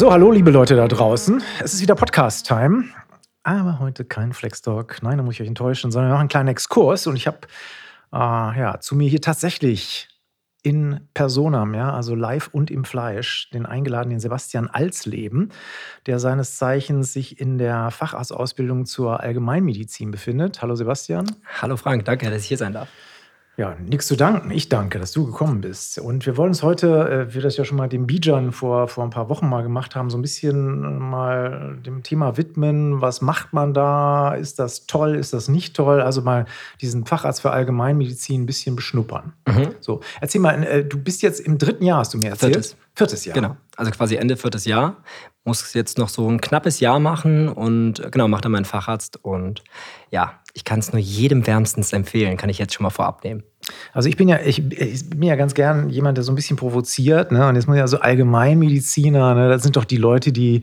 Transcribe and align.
So, 0.00 0.10
hallo 0.10 0.30
liebe 0.30 0.50
Leute 0.50 0.76
da 0.76 0.88
draußen. 0.88 1.42
Es 1.62 1.74
ist 1.74 1.82
wieder 1.82 1.94
Podcast-Time. 1.94 2.84
Aber 3.42 3.80
heute 3.80 4.06
kein 4.06 4.32
Flex-Talk. 4.32 5.02
Nein, 5.02 5.18
da 5.18 5.22
muss 5.22 5.34
ich 5.34 5.42
euch 5.42 5.48
enttäuschen, 5.48 5.90
sondern 5.90 6.10
noch 6.10 6.20
einen 6.20 6.30
kleinen 6.30 6.48
Exkurs. 6.48 7.06
Und 7.06 7.16
ich 7.16 7.26
habe 7.26 7.40
äh, 8.10 8.16
ja, 8.16 8.80
zu 8.80 8.94
mir 8.94 9.10
hier 9.10 9.20
tatsächlich 9.20 10.08
in 10.62 11.06
Personam, 11.12 11.74
ja, 11.74 11.92
also 11.92 12.14
live 12.14 12.48
und 12.48 12.70
im 12.70 12.86
Fleisch, 12.86 13.50
den 13.50 13.66
eingeladenen 13.66 14.20
Sebastian 14.20 14.68
Alsleben, 14.68 15.50
der 16.06 16.18
seines 16.18 16.56
Zeichens 16.56 17.12
sich 17.12 17.38
in 17.38 17.58
der 17.58 17.90
Facharztausbildung 17.90 18.86
zur 18.86 19.20
Allgemeinmedizin 19.20 20.12
befindet. 20.12 20.62
Hallo 20.62 20.76
Sebastian. 20.76 21.26
Hallo 21.60 21.76
Frank, 21.76 22.06
danke, 22.06 22.30
dass 22.30 22.40
ich 22.40 22.48
hier 22.48 22.56
sein 22.56 22.72
darf. 22.72 22.88
Ja, 23.56 23.76
nichts 23.78 24.06
zu 24.06 24.16
danken. 24.16 24.50
Ich 24.52 24.68
danke, 24.68 24.98
dass 24.98 25.12
du 25.12 25.26
gekommen 25.26 25.60
bist. 25.60 25.98
Und 25.98 26.24
wir 26.24 26.36
wollen 26.36 26.50
uns 26.50 26.62
heute, 26.62 27.28
äh, 27.28 27.34
wir 27.34 27.42
das 27.42 27.56
ja 27.58 27.64
schon 27.64 27.76
mal 27.76 27.88
dem 27.88 28.06
Bijan 28.06 28.52
vor, 28.52 28.88
vor 28.88 29.04
ein 29.04 29.10
paar 29.10 29.28
Wochen 29.28 29.48
mal 29.48 29.62
gemacht 29.62 29.94
haben, 29.94 30.08
so 30.08 30.16
ein 30.16 30.22
bisschen 30.22 30.82
äh, 30.82 30.88
mal 30.88 31.76
dem 31.84 32.02
Thema 32.02 32.36
widmen. 32.38 33.02
Was 33.02 33.20
macht 33.20 33.52
man 33.52 33.74
da? 33.74 34.34
Ist 34.34 34.58
das 34.58 34.86
toll? 34.86 35.14
Ist 35.14 35.32
das 35.34 35.48
nicht 35.48 35.76
toll? 35.76 36.00
Also 36.00 36.22
mal 36.22 36.46
diesen 36.80 37.04
Facharzt 37.04 37.42
für 37.42 37.50
Allgemeinmedizin 37.50 38.42
ein 38.42 38.46
bisschen 38.46 38.76
beschnuppern. 38.76 39.34
Mhm. 39.46 39.74
So, 39.80 40.00
erzähl 40.20 40.40
mal, 40.40 40.62
äh, 40.62 40.84
du 40.84 40.98
bist 40.98 41.20
jetzt 41.20 41.40
im 41.40 41.58
dritten 41.58 41.84
Jahr, 41.84 41.98
hast 41.98 42.14
du 42.14 42.18
mir 42.18 42.30
erzählt? 42.30 42.54
Viertes. 42.54 42.76
Viertes 42.94 43.24
Jahr. 43.24 43.34
Genau, 43.34 43.56
also 43.76 43.90
quasi 43.92 44.16
Ende 44.16 44.36
viertes 44.36 44.64
Jahr. 44.64 44.96
Muss 45.44 45.72
jetzt 45.74 45.96
noch 45.96 46.08
so 46.08 46.28
ein 46.28 46.40
knappes 46.40 46.80
Jahr 46.80 47.00
machen 47.00 47.48
und 47.48 48.10
genau, 48.10 48.28
mache 48.28 48.42
dann 48.42 48.52
meinen 48.52 48.64
Facharzt. 48.64 49.22
Und 49.22 49.62
ja, 50.10 50.40
ich 50.54 50.64
kann 50.64 50.80
es 50.80 50.92
nur 50.92 51.00
jedem 51.00 51.46
wärmstens 51.46 51.92
empfehlen, 51.92 52.36
kann 52.36 52.50
ich 52.50 52.58
jetzt 52.58 52.74
schon 52.74 52.82
mal 52.84 52.90
vorab 52.90 53.22
nehmen. 53.24 53.44
Also 53.92 54.08
ich 54.08 54.16
bin 54.16 54.28
ja, 54.28 54.40
ich, 54.44 54.58
ich, 54.72 55.08
bin 55.10 55.22
ja 55.22 55.36
ganz 55.36 55.54
gern 55.54 55.90
jemand, 55.90 56.16
der 56.16 56.24
so 56.24 56.32
ein 56.32 56.34
bisschen 56.34 56.56
provoziert, 56.56 57.30
ne? 57.30 57.46
Und 57.46 57.54
jetzt 57.54 57.68
muss 57.68 57.76
ja 57.76 57.86
so 57.86 58.00
Allgemeinmediziner, 58.00 59.34
ne? 59.34 59.48
Das 59.48 59.62
sind 59.62 59.76
doch 59.76 59.84
die 59.84 59.96
Leute, 59.96 60.32
die 60.32 60.62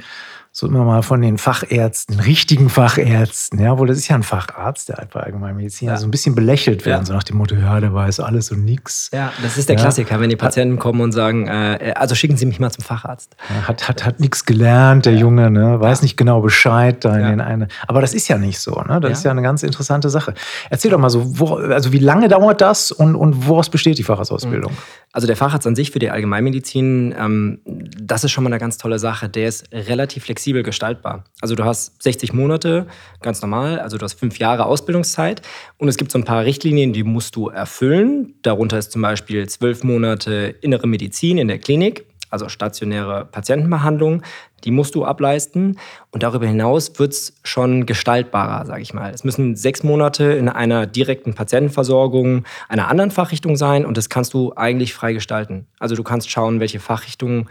so 0.59 0.65
immer 0.65 0.83
mal 0.83 1.03
von 1.03 1.21
den 1.21 1.37
Fachärzten, 1.37 2.19
richtigen 2.19 2.67
Fachärzten, 2.69 3.59
ja, 3.59 3.77
wohl 3.77 3.85
das 3.85 3.99
ist 3.99 4.07
ja 4.07 4.15
ein 4.15 4.23
Facharzt, 4.23 4.89
der 4.89 5.07
bei 5.13 5.19
Allgemeinmedizin, 5.19 5.89
ja. 5.89 5.93
also 5.93 6.07
ein 6.07 6.09
bisschen 6.09 6.33
belächelt 6.33 6.83
werden, 6.83 7.01
ja. 7.01 7.05
so 7.05 7.13
nach 7.13 7.21
dem 7.21 7.37
Motto, 7.37 7.53
ja, 7.53 7.79
der 7.79 7.93
weiß 7.93 8.21
alles 8.21 8.49
und 8.49 8.65
nix. 8.65 9.11
Ja, 9.13 9.31
das 9.43 9.59
ist 9.59 9.69
der 9.69 9.75
ja. 9.75 9.83
Klassiker, 9.83 10.19
wenn 10.19 10.31
die 10.31 10.35
Patienten 10.35 10.79
kommen 10.79 11.01
und 11.01 11.11
sagen, 11.11 11.45
äh, 11.45 11.93
also 11.95 12.15
schicken 12.15 12.37
Sie 12.37 12.47
mich 12.47 12.59
mal 12.59 12.71
zum 12.71 12.83
Facharzt. 12.83 13.35
hat 13.67 13.87
hat, 13.87 14.03
hat 14.03 14.19
nichts 14.19 14.45
gelernt, 14.45 15.05
der 15.05 15.13
Junge, 15.13 15.51
ne, 15.51 15.79
weiß 15.79 16.01
nicht 16.01 16.17
genau 16.17 16.41
Bescheid 16.41 17.05
da 17.05 17.15
in 17.15 17.27
den 17.27 17.39
eine. 17.39 17.67
Aber 17.87 18.01
das 18.01 18.15
ist 18.15 18.27
ja 18.27 18.39
nicht 18.39 18.57
so, 18.57 18.81
ne? 18.81 18.99
Das 18.99 19.19
ist 19.19 19.25
ja 19.25 19.29
eine 19.29 19.43
ganz 19.43 19.61
interessante 19.61 20.09
Sache. 20.09 20.33
Erzähl 20.71 20.89
doch 20.89 20.97
mal 20.97 21.11
so, 21.11 21.39
wo, 21.39 21.57
also 21.57 21.93
wie 21.93 21.99
lange 21.99 22.29
dauert 22.29 22.61
das 22.61 22.91
und, 22.91 23.15
und 23.15 23.45
woraus 23.45 23.69
besteht 23.69 23.99
die 23.99 24.03
Facharztausbildung? 24.03 24.71
Also 25.11 25.27
der 25.27 25.35
Facharzt 25.35 25.67
an 25.67 25.75
sich 25.75 25.91
für 25.91 25.99
die 25.99 26.09
Allgemeinmedizin, 26.09 27.13
ähm, 27.15 27.59
das 27.65 28.23
ist 28.23 28.31
schon 28.31 28.43
mal 28.43 28.49
eine 28.49 28.59
ganz 28.59 28.79
tolle 28.79 28.97
Sache. 28.97 29.29
Der 29.29 29.47
ist 29.47 29.71
relativ 29.71 30.23
flexibel 30.23 30.46
flexibel 30.47 30.63
gestaltbar. 30.63 31.25
Also 31.41 31.55
du 31.55 31.65
hast 31.65 32.01
60 32.01 32.31
Monate, 32.31 32.87
ganz 33.21 33.41
normal, 33.41 33.79
also 33.79 33.97
du 33.97 34.05
hast 34.05 34.13
fünf 34.13 34.39
Jahre 34.39 34.65
Ausbildungszeit 34.65 35.41
und 35.77 35.89
es 35.89 35.97
gibt 35.97 36.09
so 36.09 36.17
ein 36.17 36.23
paar 36.23 36.45
Richtlinien, 36.45 36.93
die 36.93 37.03
musst 37.03 37.35
du 37.35 37.49
erfüllen. 37.49 38.35
Darunter 38.43 38.77
ist 38.77 38.93
zum 38.93 39.01
Beispiel 39.01 39.49
zwölf 39.49 39.83
Monate 39.83 40.55
innere 40.61 40.87
Medizin 40.87 41.37
in 41.37 41.49
der 41.49 41.59
Klinik, 41.59 42.05
also 42.29 42.47
stationäre 42.47 43.25
Patientenbehandlung, 43.25 44.21
die 44.63 44.71
musst 44.71 44.95
du 44.95 45.05
ableisten. 45.05 45.77
Und 46.11 46.23
darüber 46.23 46.47
hinaus 46.47 46.97
wird 46.97 47.11
es 47.11 47.33
schon 47.43 47.85
gestaltbarer, 47.85 48.65
sage 48.65 48.81
ich 48.81 48.93
mal. 48.93 49.11
Es 49.13 49.23
müssen 49.23 49.55
sechs 49.55 49.83
Monate 49.83 50.23
in 50.23 50.49
einer 50.49 50.87
direkten 50.87 51.33
Patientenversorgung 51.33 52.43
einer 52.69 52.87
anderen 52.87 53.11
Fachrichtung 53.11 53.57
sein 53.57 53.85
und 53.85 53.97
das 53.97 54.09
kannst 54.09 54.33
du 54.33 54.53
eigentlich 54.55 54.93
frei 54.93 55.13
gestalten. 55.13 55.67
Also 55.79 55.95
du 55.95 56.03
kannst 56.03 56.29
schauen, 56.29 56.59
welche 56.59 56.79
Fachrichtung 56.79 57.49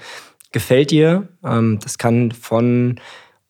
gefällt 0.52 0.90
dir. 0.90 1.28
Ähm, 1.44 1.78
das 1.82 1.98
kann 1.98 2.32
von 2.32 3.00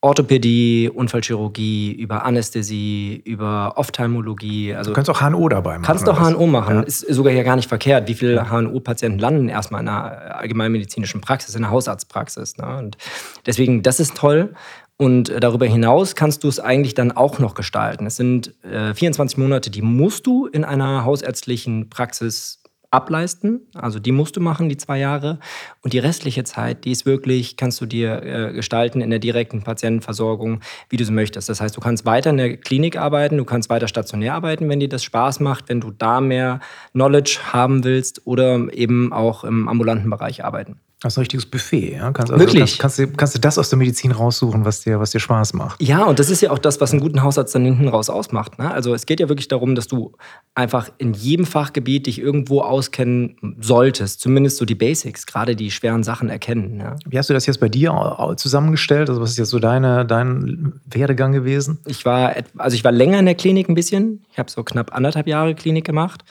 Orthopädie, 0.07 0.91
Unfallchirurgie, 0.95 1.93
über 1.93 2.25
Anästhesie, 2.25 3.21
über 3.25 3.73
Ophthalmologie. 3.77 4.75
Also 4.75 4.91
du 4.91 4.95
kannst 4.95 5.11
auch 5.11 5.21
HNO 5.21 5.49
dabei 5.49 5.79
machen. 5.79 5.83
Kannst 5.85 6.09
auch 6.09 6.21
HNO 6.21 6.47
machen. 6.47 6.77
Ja. 6.77 6.83
Ist 6.83 7.01
sogar 7.01 7.33
ja 7.33 7.43
gar 7.43 7.57
nicht 7.57 7.69
verkehrt. 7.69 8.07
Wie 8.07 8.15
viele 8.15 8.49
HNO-Patienten 8.49 9.19
landen 9.19 9.49
erstmal 9.49 9.81
in 9.81 9.89
einer 9.89 10.37
allgemeinmedizinischen 10.37 11.23
Praxis, 11.23 11.55
in 11.55 11.65
einer 11.65 11.73
Hausarztpraxis. 11.73 12.57
Ne? 12.57 12.77
Und 12.79 12.99
deswegen, 13.47 13.83
das 13.83 13.99
ist 13.99 14.17
toll. 14.17 14.55
Und 14.97 15.29
äh, 15.29 15.41
darüber 15.41 15.67
hinaus 15.67 16.15
kannst 16.15 16.45
du 16.45 16.49
es 16.49 16.61
eigentlich 16.61 16.95
dann 16.95 17.13
auch 17.13 17.39
noch 17.39 17.55
gestalten. 17.55 18.07
Es 18.07 18.17
sind 18.17 18.55
äh, 18.65 18.95
24 18.95 19.39
Monate, 19.39 19.71
die 19.71 19.83
musst 19.83 20.27
du 20.27 20.47
in 20.47 20.65
einer 20.65 21.05
hausärztlichen 21.05 21.91
Praxis 21.91 22.63
ableisten. 22.91 23.63
Also 23.75 23.99
die 23.99 24.13
musst 24.13 24.37
du 24.37 24.41
machen, 24.41 24.69
die 24.69 24.77
zwei 24.77 24.99
Jahre. 24.99 25.39
Und 25.83 25.93
die 25.93 25.99
restliche 25.99 26.45
Zeit, 26.45 26.85
die 26.85 26.93
ist 26.93 27.07
wirklich, 27.07 27.57
kannst 27.57 27.81
du 27.81 27.87
dir 27.87 28.23
äh, 28.23 28.53
gestalten 28.53 29.01
in 29.01 29.11
der 29.11 29.19
direkten 29.19 29.63
Patientenversorgung, 29.63 30.61
wie 30.89 30.97
du 30.97 31.05
es 31.05 31.11
möchtest. 31.11 31.49
Das 31.49 31.61
heißt, 31.61 31.77
du 31.77 31.81
kannst 31.81 32.05
weiter 32.07 32.31
in 32.31 32.37
der 32.37 32.57
Klinik 32.57 32.97
arbeiten, 32.97 33.37
du 33.37 33.45
kannst 33.45 33.71
weiter 33.71 33.89
stationär 33.89 34.35
arbeiten, 34.35 34.69
wenn 34.69 34.81
dir 34.81 34.89
das 34.89 35.05
Spaß 35.05 35.41
macht, 35.41 35.69
wenn 35.69 35.81
du 35.81 35.91
da 35.91 36.21
mehr 36.21 36.61
Knowledge 36.93 37.39
haben 37.53 37.85
willst 37.85 38.27
oder 38.27 38.73
eben 38.73 39.13
auch 39.13 39.45
im 39.45 39.69
ambulanten 39.69 40.11
Bereich 40.11 40.45
arbeiten. 40.45 40.81
Das 41.07 41.15
ist 41.15 41.19
ein 41.19 41.21
richtiges 41.21 41.47
Buffet. 41.47 41.95
Ja? 41.95 42.11
Kannst 42.11 42.33
also, 42.33 42.45
Wirklich? 42.45 42.79
Kannst, 42.79 42.99
kannst, 42.99 42.99
du, 42.99 43.17
kannst 43.17 43.35
du 43.37 43.39
das 43.39 43.59
aus 43.59 43.69
der 43.69 43.79
Medizin 43.79 44.11
raussuchen, 44.11 44.65
was 44.65 44.81
dir, 44.81 44.99
was 44.99 45.11
dir 45.13 45.21
Spaß 45.21 45.55
macht. 45.55 45.81
Ja, 45.81 46.05
und 46.05 46.19
das 46.19 46.31
ist 46.31 46.41
ja 46.41 46.51
auch 46.51 46.59
das, 46.59 46.81
was 46.81 46.91
einen 46.93 47.01
guten 47.01 47.23
Hausarzt 47.23 47.55
dann 47.55 47.65
hinten 47.65 47.89
raus 47.89 48.11
ausmacht. 48.11 48.59
Ne? 48.59 48.71
Also 48.71 48.93
es 48.93 49.07
geht 49.07 49.21
ja 49.21 49.29
wirklich 49.29 49.49
darum, 49.49 49.75
dass 49.77 49.87
du 49.87 50.13
einfach 50.55 50.91
in 50.99 51.15
jedem 51.15 51.47
Fachgebiet 51.47 52.07
dich 52.07 52.19
irgendwo 52.19 52.61
auskennen 52.61 53.37
solltest. 53.61 54.21
Zumindest 54.21 54.57
so 54.57 54.65
die 54.65 54.75
Basics, 54.75 55.27
gerade 55.27 55.55
die 55.55 55.71
schweren 55.71 56.03
Sachen 56.03 56.29
erkennen. 56.29 56.81
Ja? 56.81 56.97
Wie 57.07 57.19
hast 57.19 57.31
du 57.31 57.35
das 57.35 57.47
jetzt 57.47 57.61
bei 57.61 57.69
dir 57.69 58.35
zusammengestellt? 58.37 59.09
Also 59.09 59.21
was 59.21 59.31
ist 59.31 59.39
jetzt 59.39 59.51
so 59.51 59.61
deine, 59.61 60.05
dein 60.05 60.81
Werdegang 60.91 61.33
gewesen? 61.33 61.79
Ich 61.87 62.05
war, 62.05 62.35
also 62.59 62.75
ich 62.75 62.83
war 62.83 62.93
länger 62.93 63.21
in 63.21 63.27
der 63.27 63.37
Klinik 63.37 63.69
ein 63.69 63.75
bisschen. 63.75 64.25
Ich 64.33 64.39
habe 64.39 64.51
so 64.51 64.65
knapp 64.65 64.95
anderthalb 64.95 65.29
Jahre 65.29 65.55
Klinik 65.55 65.85
gemacht. 65.85 66.25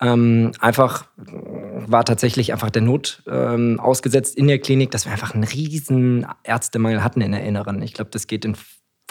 Ähm, 0.00 0.52
einfach 0.60 1.04
war 1.86 2.04
tatsächlich 2.04 2.52
einfach 2.52 2.70
der 2.70 2.82
Not 2.82 3.22
ähm, 3.26 3.80
ausgesetzt 3.80 4.36
in 4.36 4.48
der 4.48 4.58
Klinik, 4.58 4.90
dass 4.90 5.04
wir 5.04 5.12
einfach 5.12 5.34
einen 5.34 5.44
riesen 5.44 6.26
Ärztemangel 6.42 7.02
hatten 7.02 7.20
in 7.20 7.32
der 7.32 7.44
Inneren. 7.44 7.82
Ich 7.82 7.94
glaube, 7.94 8.10
das 8.10 8.26
geht 8.26 8.44
in 8.44 8.56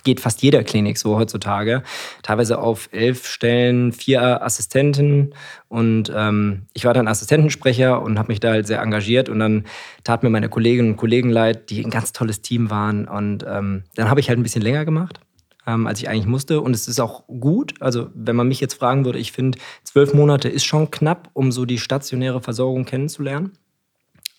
geht 0.04 0.20
fast 0.20 0.42
jeder 0.42 0.64
Klinik 0.64 0.98
so 0.98 1.16
heutzutage. 1.18 1.84
Teilweise 2.24 2.60
auf 2.60 2.90
elf 2.92 3.26
Stellen 3.26 3.94
vier 3.94 4.44
Assistenten 4.44 5.34
und 5.70 6.12
ähm, 6.14 6.64
ich 6.74 6.86
war 6.86 6.94
dann 6.94 7.08
Assistentensprecher 7.08 8.02
und 8.02 8.20
habe 8.20 8.32
mich 8.32 8.40
da 8.40 8.52
halt 8.52 8.68
sehr 8.68 8.82
engagiert 8.82 9.30
und 9.30 9.40
dann 9.40 9.66
tat 10.04 10.24
mir 10.24 10.30
meine 10.30 10.50
Kolleginnen 10.50 10.92
und 10.92 10.98
Kollegen 10.98 11.30
leid, 11.30 11.70
die 11.70 11.84
ein 11.84 11.90
ganz 11.90 12.12
tolles 12.12 12.42
Team 12.42 12.70
waren 12.70 13.08
und 13.08 13.46
ähm, 13.48 13.84
dann 13.96 14.10
habe 14.10 14.20
ich 14.20 14.28
halt 14.28 14.40
ein 14.40 14.44
bisschen 14.44 14.62
länger 14.62 14.84
gemacht 14.86 15.20
ähm, 15.66 15.88
als 15.88 16.00
ich 16.00 16.10
eigentlich 16.10 16.28
musste. 16.28 16.62
Und 16.62 16.74
es 16.74 16.88
ist 16.88 17.00
auch 17.00 17.26
gut. 17.28 17.74
Also, 17.80 18.10
wenn 18.14 18.36
man 18.36 18.48
mich 18.48 18.60
jetzt 18.60 18.76
fragen 18.76 19.06
würde, 19.06 19.20
ich 19.20 19.32
finde, 19.32 19.58
zwölf 19.84 20.14
Monate 20.14 20.50
ist 20.50 20.66
schon 20.66 20.92
knapp, 20.92 21.30
um 21.34 21.52
so 21.52 21.66
die 21.66 21.80
stationäre 21.80 22.42
Versorgung 22.42 22.86
kennenzulernen. 22.86 23.52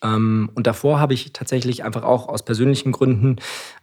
Ähm, 0.03 0.49
und 0.55 0.67
davor 0.67 0.99
habe 0.99 1.13
ich 1.13 1.31
tatsächlich 1.33 1.83
einfach 1.83 2.03
auch 2.03 2.27
aus 2.27 2.43
persönlichen 2.43 2.91
Gründen 2.91 3.37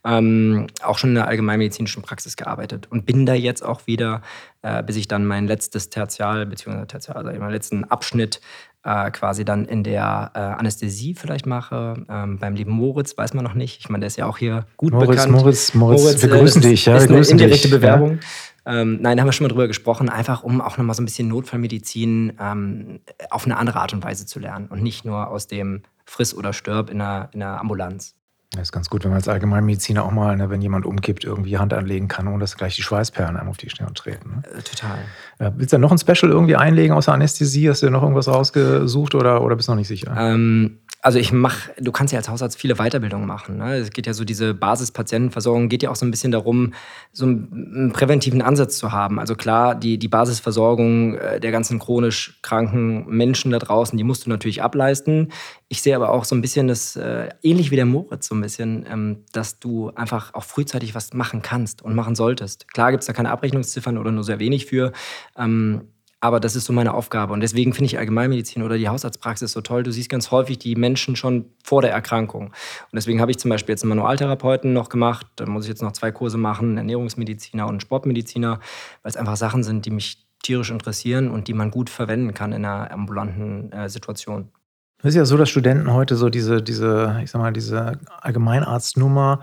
ähm, 0.04 0.66
auch 0.82 0.98
schon 0.98 1.10
in 1.10 1.16
der 1.16 1.28
allgemeinmedizinischen 1.28 2.02
Praxis 2.02 2.36
gearbeitet 2.36 2.86
und 2.91 3.06
bin 3.06 3.26
da 3.26 3.34
jetzt 3.34 3.64
auch 3.64 3.86
wieder, 3.86 4.22
äh, 4.62 4.82
bis 4.82 4.97
ich 4.97 5.08
dann 5.08 5.26
mein 5.26 5.47
letztes 5.47 5.91
Tertial, 5.91 6.47
beziehungsweise 6.47 6.86
Tertial, 6.86 7.16
also 7.16 7.41
meinen 7.41 7.50
letzten 7.50 7.84
Abschnitt 7.84 8.41
äh, 8.84 9.10
quasi 9.10 9.44
dann 9.44 9.65
in 9.65 9.84
der 9.84 10.31
äh, 10.34 10.38
Anästhesie 10.38 11.15
vielleicht 11.15 11.47
mache. 11.47 12.04
Ähm, 12.09 12.38
beim 12.38 12.54
lieben 12.54 12.72
Moritz 12.72 13.16
weiß 13.16 13.34
man 13.34 13.44
noch 13.44 13.54
nicht. 13.54 13.81
Ich 13.81 13.88
meine, 13.88 14.00
der 14.00 14.09
ist 14.09 14.16
ja 14.16 14.26
auch 14.26 14.38
hier 14.38 14.66
gut 14.76 14.93
Moritz, 14.93 15.09
bekannt. 15.09 15.32
Moritz, 15.32 15.75
Moritz, 15.75 16.03
Moritz 16.03 16.22
wir 16.22 16.28
grüßen 16.31 16.62
äh, 16.62 16.69
dich. 16.69 16.87
Ja, 16.87 16.97
ist 16.97 17.09
eine 17.09 17.19
indirekte 17.19 17.69
dich, 17.69 17.70
Bewerbung. 17.70 18.19
Ja. 18.66 18.81
Ähm, 18.81 18.98
nein, 19.00 19.16
da 19.16 19.22
haben 19.22 19.28
wir 19.28 19.32
schon 19.32 19.44
mal 19.44 19.48
drüber 19.48 19.66
gesprochen, 19.66 20.09
einfach 20.09 20.44
um 20.44 20.60
auch 20.60 20.78
nochmal 20.78 20.94
so 20.94 21.03
ein 21.03 21.04
bisschen 21.04 21.28
Notfallmedizin 21.28 22.34
ähm, 22.41 23.00
auf 23.31 23.44
eine 23.44 23.56
andere 23.56 23.81
Art 23.81 23.93
und 23.93 24.05
Weise 24.05 24.25
zu 24.25 24.38
lernen 24.38 24.69
und 24.69 24.82
nicht 24.82 25.05
nur 25.05 25.29
aus 25.29 25.49
dem 25.49 25.82
Friss 26.05 26.34
oder 26.34 26.52
Stirb 26.52 26.90
in 26.90 26.99
der, 26.99 27.29
in 27.32 27.40
der 27.40 27.61
Ambulanz. 27.61 28.14
Das 28.54 28.69
ist 28.69 28.72
ganz 28.72 28.90
gut, 28.90 29.04
wenn 29.04 29.10
man 29.10 29.16
als 29.16 29.28
Allgemeinmediziner 29.28 30.04
auch 30.04 30.10
mal, 30.10 30.37
ne, 30.37 30.50
wenn 30.50 30.60
jemand 30.60 30.84
umkippt, 30.84 31.25
irgendwie 31.25 31.56
Hand 31.56 31.72
anlegen 31.72 32.08
kann, 32.08 32.28
ohne 32.28 32.38
dass 32.38 32.56
gleich 32.56 32.76
die 32.76 32.82
Schweißperlen 32.82 33.38
einem 33.38 33.49
auf 33.49 33.56
die 33.56 33.70
Stirn 33.70 33.94
treten. 33.94 34.43
Ne? 34.44 34.58
Äh, 34.58 34.62
total. 34.62 34.99
Äh, 35.38 35.52
willst 35.56 35.72
du 35.72 35.78
noch 35.78 35.90
ein 35.90 35.96
Special 35.96 36.31
irgendwie 36.31 36.56
einlegen 36.56 36.94
außer 36.94 37.14
Anästhesie? 37.14 37.70
Hast 37.70 37.82
du 37.82 37.88
noch 37.88 38.02
irgendwas 38.02 38.28
rausgesucht 38.28 39.14
oder, 39.14 39.43
oder 39.43 39.56
bist 39.56 39.69
du 39.69 39.72
noch 39.72 39.78
nicht 39.78 39.88
sicher? 39.88 40.14
Ähm, 40.19 40.81
also 41.04 41.19
ich 41.19 41.32
mache, 41.32 41.72
du 41.78 41.90
kannst 41.90 42.12
ja 42.12 42.19
als 42.20 42.28
Hausarzt 42.28 42.56
viele 42.56 42.76
Weiterbildungen 42.76 43.26
machen. 43.26 43.56
Ne? 43.56 43.75
Es 43.75 43.90
geht 43.90 44.06
ja 44.06 44.14
so, 44.14 44.25
diese 44.25 44.54
Basispatientenversorgung 44.54 45.69
geht 45.69 45.82
ja 45.82 45.90
auch 45.90 45.96
so 45.96 46.06
ein 46.06 46.12
bisschen 46.12 46.31
darum, 46.31 46.75
so 47.12 47.26
einen 47.26 47.93
präventiven 47.93 48.40
Ansatz 48.40 48.78
zu 48.78 48.93
haben. 48.93 49.19
Also 49.19 49.34
klar, 49.34 49.75
die, 49.75 49.99
die 49.99 50.06
Basisversorgung 50.06 51.16
äh, 51.16 51.40
der 51.40 51.50
ganzen 51.50 51.81
chronisch 51.81 52.38
kranken 52.43 53.04
Menschen 53.08 53.50
da 53.50 53.58
draußen, 53.58 53.99
die 53.99 54.04
musst 54.04 54.26
du 54.26 54.31
natürlich 54.31 54.62
ableisten. 54.62 55.32
Ich 55.66 55.82
sehe 55.82 55.96
aber 55.96 56.10
auch 56.10 56.25
so 56.25 56.37
ein 56.37 56.40
bisschen 56.40 56.69
das, 56.69 56.94
äh, 56.94 57.31
ähnlich 57.43 57.72
wie 57.72 57.76
der 57.76 57.87
Moritz, 57.87 58.28
so 58.28 58.37
ein 58.37 58.40
bisschen, 58.40 58.87
ähm, 58.88 59.25
dass 59.32 59.58
du 59.58 59.90
einfach 59.96 60.34
auch 60.34 60.44
frühzeitig 60.44 60.94
was 60.94 61.12
machen 61.14 61.43
kannst 61.43 61.82
und 61.82 61.96
machen 61.96 62.14
solltest. 62.14 62.69
Klar 62.72 62.93
gibt 62.93 63.02
es 63.02 63.08
da 63.08 63.12
keine 63.12 63.32
Abrechnungsziffern 63.32 63.98
oder 63.98 64.12
nur 64.12 64.22
sehr 64.22 64.38
wenig 64.38 64.66
für. 64.66 64.93
Ähm, 65.37 65.88
aber 66.22 66.38
das 66.38 66.54
ist 66.54 66.66
so 66.66 66.72
meine 66.72 66.94
Aufgabe. 66.94 67.32
Und 67.32 67.40
deswegen 67.40 67.72
finde 67.72 67.86
ich 67.86 67.98
Allgemeinmedizin 67.98 68.62
oder 68.62 68.78
die 68.78 68.88
Hausarztpraxis 68.88 69.50
so 69.50 69.60
toll. 69.60 69.82
Du 69.82 69.90
siehst 69.90 70.08
ganz 70.08 70.30
häufig 70.30 70.56
die 70.56 70.76
Menschen 70.76 71.16
schon 71.16 71.46
vor 71.64 71.82
der 71.82 71.90
Erkrankung. 71.90 72.46
Und 72.46 72.94
deswegen 72.94 73.20
habe 73.20 73.32
ich 73.32 73.38
zum 73.38 73.48
Beispiel 73.48 73.72
jetzt 73.72 73.82
einen 73.82 73.88
Manualtherapeuten 73.88 74.72
noch 74.72 74.88
gemacht. 74.88 75.26
Da 75.34 75.46
muss 75.46 75.64
ich 75.64 75.69
jetzt 75.69 75.82
noch 75.82 75.90
zwei 75.90 76.12
Kurse 76.12 76.38
machen, 76.38 76.76
Ernährungsmediziner 76.76 77.66
und 77.66 77.82
Sportmediziner, 77.82 78.60
weil 79.02 79.10
es 79.10 79.16
einfach 79.16 79.36
Sachen 79.36 79.64
sind, 79.64 79.84
die 79.84 79.90
mich 79.90 80.24
tierisch 80.44 80.70
interessieren 80.70 81.28
und 81.28 81.48
die 81.48 81.54
man 81.54 81.72
gut 81.72 81.90
verwenden 81.90 82.34
kann 82.34 82.52
in 82.52 82.64
einer 82.64 82.92
ambulanten 82.92 83.72
äh, 83.72 83.88
Situation. 83.88 84.52
Es 84.98 85.06
ist 85.06 85.16
ja 85.16 85.24
so, 85.24 85.36
dass 85.36 85.50
Studenten 85.50 85.92
heute 85.92 86.14
so 86.14 86.30
diese, 86.30 86.62
diese, 86.62 87.19
ich 87.24 87.32
sag 87.32 87.40
mal, 87.40 87.52
diese 87.52 87.98
Allgemeinarztnummer 88.20 89.40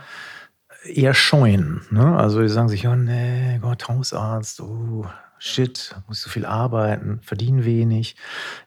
eher 0.85 1.13
scheuen. 1.13 1.81
Ne? 1.91 2.15
Also 2.15 2.41
die 2.41 2.47
sagen 2.47 2.69
sich, 2.69 2.87
oh 2.87 2.95
nee, 2.95 3.59
Gott, 3.61 3.89
Hausarzt, 3.89 4.61
oh, 4.61 5.05
shit, 5.39 5.95
muss 6.07 6.21
so 6.21 6.29
viel 6.29 6.45
arbeiten, 6.45 7.19
verdienen 7.21 7.63
wenig, 7.63 8.15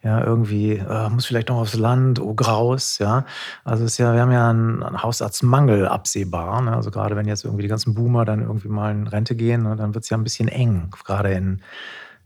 ja, 0.02 0.24
irgendwie, 0.24 0.72
äh, 0.72 1.08
muss 1.10 1.26
vielleicht 1.26 1.50
noch 1.50 1.58
aufs 1.58 1.74
Land, 1.74 2.18
oh 2.18 2.34
Graus, 2.34 2.98
ja. 2.98 3.24
Also 3.62 3.84
ist 3.84 3.98
ja, 3.98 4.14
wir 4.14 4.22
haben 4.22 4.32
ja 4.32 4.50
einen, 4.50 4.82
einen 4.82 5.02
Hausarztmangel 5.02 5.86
absehbar. 5.86 6.62
Ne? 6.62 6.74
Also 6.74 6.90
gerade 6.90 7.14
wenn 7.14 7.28
jetzt 7.28 7.44
irgendwie 7.44 7.62
die 7.62 7.68
ganzen 7.68 7.94
Boomer 7.94 8.24
dann 8.24 8.40
irgendwie 8.40 8.68
mal 8.68 8.90
in 8.90 9.06
Rente 9.06 9.36
gehen, 9.36 9.62
ne, 9.62 9.76
dann 9.76 9.94
wird 9.94 10.04
es 10.04 10.10
ja 10.10 10.16
ein 10.16 10.24
bisschen 10.24 10.48
eng, 10.48 10.90
gerade 11.04 11.32
in 11.32 11.60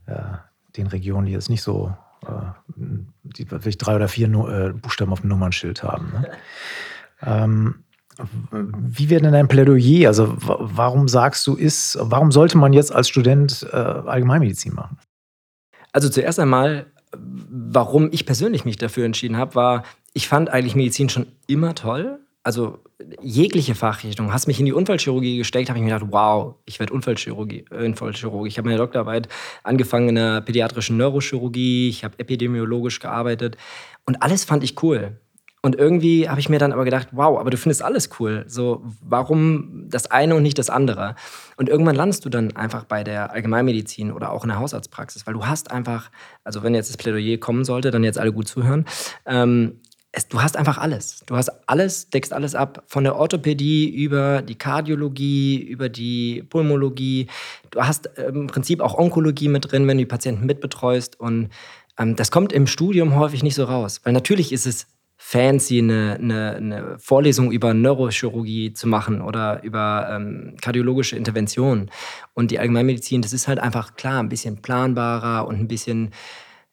äh, 0.06 0.22
den 0.76 0.87
Regionen, 0.87 1.26
die 1.26 1.32
jetzt 1.32 1.50
nicht 1.50 1.62
so, 1.62 1.93
äh, 2.26 2.75
die 3.22 3.50
wirklich 3.50 3.78
drei 3.78 3.96
oder 3.96 4.08
vier 4.08 4.28
äh, 4.28 4.72
Buchstaben 4.72 5.12
auf 5.12 5.20
dem 5.20 5.31
Nummernschild 5.31 5.82
haben. 5.82 6.12
Ne? 6.12 6.31
ähm, 7.22 7.84
wie 8.50 9.10
wäre 9.10 9.22
denn 9.22 9.32
dein 9.32 9.48
Plädoyer? 9.48 10.08
Also 10.08 10.34
warum 10.38 11.08
sagst 11.08 11.46
du, 11.46 11.54
ist, 11.54 11.98
warum 12.00 12.32
sollte 12.32 12.58
man 12.58 12.72
jetzt 12.72 12.94
als 12.94 13.08
Student 13.08 13.66
äh, 13.72 13.76
Allgemeinmedizin 13.76 14.74
machen? 14.74 14.98
Also 15.92 16.08
zuerst 16.08 16.38
einmal, 16.38 16.86
warum 17.16 18.08
ich 18.12 18.26
persönlich 18.26 18.64
mich 18.64 18.76
dafür 18.76 19.04
entschieden 19.04 19.36
habe, 19.36 19.54
war, 19.54 19.84
ich 20.12 20.28
fand 20.28 20.50
eigentlich 20.50 20.74
Medizin 20.74 21.08
schon 21.08 21.26
immer 21.46 21.74
toll. 21.74 22.18
Also 22.42 22.78
jegliche 23.20 23.74
Fachrichtung. 23.74 24.32
Hast 24.32 24.46
mich 24.46 24.58
in 24.58 24.66
die 24.66 24.72
Unfallchirurgie 24.72 25.38
gesteckt, 25.38 25.69
habe 25.69 25.78
ich 25.78 25.84
mir 25.84 25.92
gedacht, 25.92 26.10
wow, 26.10 26.54
ich 26.64 26.78
werde 26.78 26.92
Unfallchirurgie, 26.92 27.66
Unfallchirurg. 27.70 28.46
Ich 28.46 28.56
habe 28.56 28.69
meine 28.69 28.78
Doktorarbeit 28.78 29.28
angefangen 29.62 30.10
in 30.10 30.14
der 30.14 30.40
pädiatrischen 30.40 30.96
Neurochirurgie, 30.96 31.88
ich 31.88 32.04
habe 32.04 32.19
epidemiologisch 32.19 33.00
gearbeitet 33.00 33.56
und 34.06 34.22
alles 34.22 34.44
fand 34.44 34.64
ich 34.64 34.82
cool. 34.82 35.19
Und 35.66 35.74
irgendwie 35.74 36.28
habe 36.28 36.38
ich 36.38 36.48
mir 36.48 36.60
dann 36.60 36.72
aber 36.72 36.84
gedacht, 36.84 37.08
wow, 37.10 37.40
aber 37.40 37.50
du 37.50 37.56
findest 37.56 37.82
alles 37.82 38.08
cool. 38.20 38.44
So, 38.46 38.84
warum 39.00 39.86
das 39.88 40.08
eine 40.08 40.36
und 40.36 40.44
nicht 40.44 40.60
das 40.60 40.70
andere? 40.70 41.16
Und 41.56 41.68
irgendwann 41.68 41.96
landest 41.96 42.24
du 42.24 42.28
dann 42.28 42.54
einfach 42.54 42.84
bei 42.84 43.02
der 43.02 43.32
Allgemeinmedizin 43.32 44.12
oder 44.12 44.30
auch 44.30 44.44
in 44.44 44.50
der 44.50 44.60
Hausarztpraxis, 44.60 45.26
weil 45.26 45.34
du 45.34 45.44
hast 45.44 45.72
einfach, 45.72 46.12
also 46.44 46.62
wenn 46.62 46.72
jetzt 46.76 46.88
das 46.88 46.96
Plädoyer 46.96 47.38
kommen 47.38 47.64
sollte, 47.64 47.90
dann 47.90 48.04
jetzt 48.04 48.16
alle 48.16 48.32
gut 48.32 48.46
zuhören. 48.46 48.84
Ähm, 49.26 49.80
es, 50.12 50.28
du 50.28 50.40
hast 50.40 50.56
einfach 50.56 50.78
alles. 50.78 51.24
Du 51.26 51.34
hast 51.34 51.50
alles, 51.69 52.10
deckst 52.10 52.32
alles 52.32 52.54
ab, 52.54 52.84
von 52.86 53.02
der 53.02 53.16
Orthopädie 53.16 53.88
über 53.88 54.42
die 54.42 54.54
Kardiologie, 54.54 55.60
über 55.60 55.88
die 55.88 56.44
Pulmologie. 56.48 57.26
Du 57.72 57.82
hast 57.82 58.06
im 58.16 58.46
Prinzip 58.46 58.80
auch 58.80 58.96
Onkologie 58.96 59.48
mit 59.48 59.72
drin, 59.72 59.88
wenn 59.88 59.96
du 59.96 60.02
die 60.02 60.06
Patienten 60.06 60.46
mitbetreust. 60.46 61.19
Und 61.19 61.48
ähm, 61.98 62.14
das 62.14 62.30
kommt 62.30 62.52
im 62.52 62.69
Studium 62.69 63.16
häufig 63.16 63.42
nicht 63.42 63.56
so 63.56 63.64
raus. 63.64 64.00
Weil 64.04 64.12
natürlich 64.12 64.52
ist 64.52 64.66
es 64.66 64.86
fancy 65.16 65.78
eine, 65.78 66.18
eine, 66.20 66.56
eine 66.56 66.98
Vorlesung 66.98 67.50
über 67.50 67.74
Neurochirurgie 67.74 68.72
zu 68.72 68.86
machen 68.86 69.20
oder 69.20 69.62
über 69.62 70.08
ähm, 70.10 70.56
kardiologische 70.60 71.16
Interventionen. 71.16 71.90
Und 72.34 72.50
die 72.50 72.58
Allgemeinmedizin, 72.58 73.22
das 73.22 73.32
ist 73.32 73.48
halt 73.48 73.58
einfach 73.58 73.96
klar, 73.96 74.22
ein 74.22 74.28
bisschen 74.28 74.60
planbarer 74.60 75.46
und 75.46 75.58
ein 75.58 75.68
bisschen, 75.68 76.10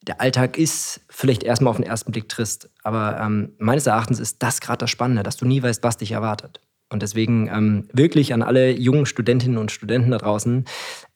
der 0.02 0.20
Alltag 0.20 0.58
ist 0.58 1.02
vielleicht 1.10 1.44
erstmal 1.44 1.72
auf 1.72 1.78
den 1.78 1.86
ersten 1.86 2.12
Blick 2.12 2.28
trist. 2.28 2.70
Aber 2.84 3.20
ähm, 3.20 3.54
meines 3.60 3.88
Erachtens 3.88 4.20
ist 4.20 4.44
das 4.44 4.60
gerade 4.60 4.80
das 4.80 4.90
Spannende, 4.90 5.24
dass 5.24 5.38
du 5.38 5.46
nie 5.46 5.64
weißt, 5.64 5.82
was 5.84 5.98
dich 5.98 6.12
erwartet. 6.12 6.60
Und 6.94 7.02
deswegen 7.02 7.50
ähm, 7.54 7.88
wirklich 7.92 8.34
an 8.34 8.42
alle 8.42 8.72
jungen 8.72 9.06
Studentinnen 9.06 9.58
und 9.58 9.72
Studenten 9.72 10.12
da 10.12 10.20
draußen, 10.20 10.66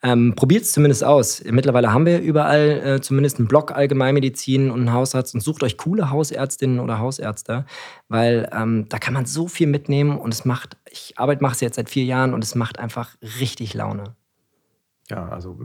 ähm, 0.02 0.34
probiert 0.34 0.64
es 0.64 0.72
zumindest 0.72 1.04
aus. 1.04 1.42
Mittlerweile 1.44 1.92
haben 1.92 2.04
wir 2.04 2.20
überall 2.20 2.82
äh, 2.84 3.00
zumindest 3.00 3.38
einen 3.38 3.48
Blog 3.48 3.72
Allgemeinmedizin 3.72 4.70
und 4.70 4.80
einen 4.80 4.92
Hausarzt 4.92 5.34
und 5.34 5.40
sucht 5.40 5.62
euch 5.62 5.78
coole 5.78 6.10
Hausärztinnen 6.10 6.80
oder 6.80 6.98
Hausärzte, 6.98 7.64
weil 8.08 8.48
ähm, 8.52 8.86
da 8.88 8.98
kann 8.98 9.14
man 9.14 9.24
so 9.24 9.48
viel 9.48 9.68
mitnehmen 9.68 10.18
und 10.18 10.34
es 10.34 10.44
macht, 10.44 10.76
ich 10.90 11.14
Arbeit 11.16 11.40
mache 11.40 11.54
es 11.54 11.60
jetzt 11.60 11.76
seit 11.76 11.88
vier 11.88 12.04
Jahren 12.04 12.34
und 12.34 12.42
es 12.42 12.54
macht 12.54 12.78
einfach 12.78 13.16
richtig 13.40 13.74
Laune. 13.74 14.16
Ja, 15.10 15.26
also 15.30 15.56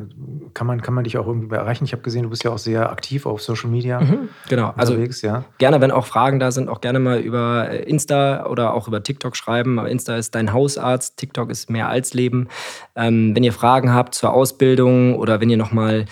kann 0.54 0.68
man, 0.68 0.81
kann 0.81 0.94
man 0.94 1.04
dich 1.04 1.18
auch 1.18 1.28
irgendwie 1.28 1.54
erreichen? 1.54 1.84
Ich 1.84 1.92
habe 1.92 2.01
gesehen, 2.01 2.24
du 2.24 2.30
bist 2.30 2.45
ja 2.45 2.51
auch 2.51 2.57
sehr 2.57 2.90
aktiv 2.90 3.25
auf 3.25 3.42
Social 3.42 3.69
Media. 3.69 4.00
Mhm, 4.00 4.30
genau, 4.48 4.74
also 4.78 4.95
ja. 4.95 5.44
gerne, 5.57 5.81
wenn 5.81 5.92
auch 5.92 6.06
Fragen 6.06 6.40
da 6.40 6.51
sind, 6.51 6.69
auch 6.69 6.80
gerne 6.80 7.00
mal 7.00 7.19
über 7.19 7.69
äh, 7.69 7.84
Insta 7.84 8.45
oder 8.45 8.74
auch 8.74 8.88
über 8.88 9.04
TikTok 9.04 9.36
schreiben. 9.36 9.80
Aber 9.80 9.90
Insta 9.90 10.16
ist 10.16 10.34
dein 10.36 10.54
Hausarzt, 10.54 11.18
TikTok 11.18 11.50
ist 11.50 11.69
mehr 11.69 11.90
als 11.90 12.13
Leben. 12.13 12.48
Ähm, 12.95 13.36
wenn 13.36 13.44
ihr 13.44 13.51
Fragen 13.51 13.94
habt 13.94 14.16
zur 14.16 14.34
Ausbildung 14.34 15.16
oder 15.16 15.42
wenn 15.42 15.50
ihr 15.50 15.57
nochmal 15.57 16.06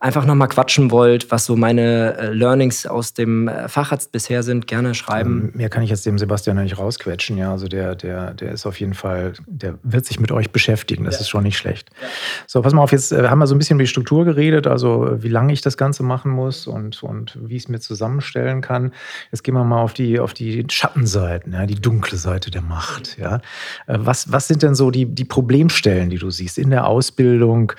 einfach 0.00 0.24
nochmal 0.24 0.46
quatschen 0.46 0.92
wollt, 0.92 1.30
was 1.32 1.44
so 1.44 1.56
meine 1.56 2.16
äh, 2.16 2.32
Learnings 2.32 2.86
aus 2.86 3.14
dem 3.14 3.48
äh, 3.48 3.68
Facharzt 3.68 4.12
bisher 4.12 4.44
sind, 4.44 4.68
gerne 4.68 4.94
schreiben. 4.94 5.50
Ähm, 5.52 5.58
mehr 5.58 5.68
kann 5.68 5.82
ich 5.82 5.90
jetzt 5.90 6.06
dem 6.06 6.18
Sebastian 6.18 6.56
nicht 6.62 6.78
rausquetschen. 6.78 7.36
Ja, 7.36 7.50
also 7.50 7.66
der, 7.66 7.96
der, 7.96 8.32
der 8.34 8.52
ist 8.52 8.64
auf 8.64 8.78
jeden 8.78 8.94
Fall, 8.94 9.32
der 9.46 9.74
wird 9.82 10.06
sich 10.06 10.20
mit 10.20 10.30
euch 10.30 10.52
beschäftigen. 10.52 11.04
Das 11.04 11.16
ja. 11.16 11.22
ist 11.22 11.28
schon 11.28 11.42
nicht 11.42 11.58
schlecht. 11.58 11.90
Ja. 12.00 12.08
So, 12.46 12.62
pass 12.62 12.72
mal 12.72 12.82
auf, 12.82 12.92
jetzt 12.92 13.10
äh, 13.10 13.28
haben 13.28 13.40
wir 13.40 13.48
so 13.48 13.56
ein 13.56 13.58
bisschen 13.58 13.74
über 13.74 13.82
die 13.82 13.88
Struktur 13.88 14.24
geredet, 14.24 14.68
also 14.68 15.16
wie 15.20 15.28
lange 15.28 15.52
ich 15.52 15.62
das 15.62 15.76
Ganze 15.76 16.04
machen 16.04 16.30
muss 16.30 16.68
und, 16.68 17.02
und 17.02 17.36
wie 17.42 17.56
ich 17.56 17.64
es 17.64 17.68
mir 17.68 17.80
zusammenstellen 17.80 18.60
kann. 18.60 18.92
Jetzt 19.32 19.42
gehen 19.42 19.54
wir 19.54 19.64
mal 19.64 19.82
auf 19.82 19.94
die, 19.94 20.20
auf 20.20 20.32
die 20.32 20.64
Schattenseiten, 20.70 21.52
ja, 21.54 21.66
die 21.66 21.74
dunkle 21.80 22.18
Seite 22.18 22.52
der 22.52 22.62
Macht. 22.62 23.18
Ja. 23.18 23.40
Was, 23.88 24.30
was 24.30 24.46
sind 24.46 24.62
denn 24.62 24.76
so 24.76 24.92
die, 24.92 25.06
die 25.06 25.24
Problemstellen, 25.24 26.08
die 26.08 26.18
du 26.18 26.30
siehst 26.30 26.56
in 26.56 26.70
der 26.70 26.86
Ausbildung? 26.86 27.72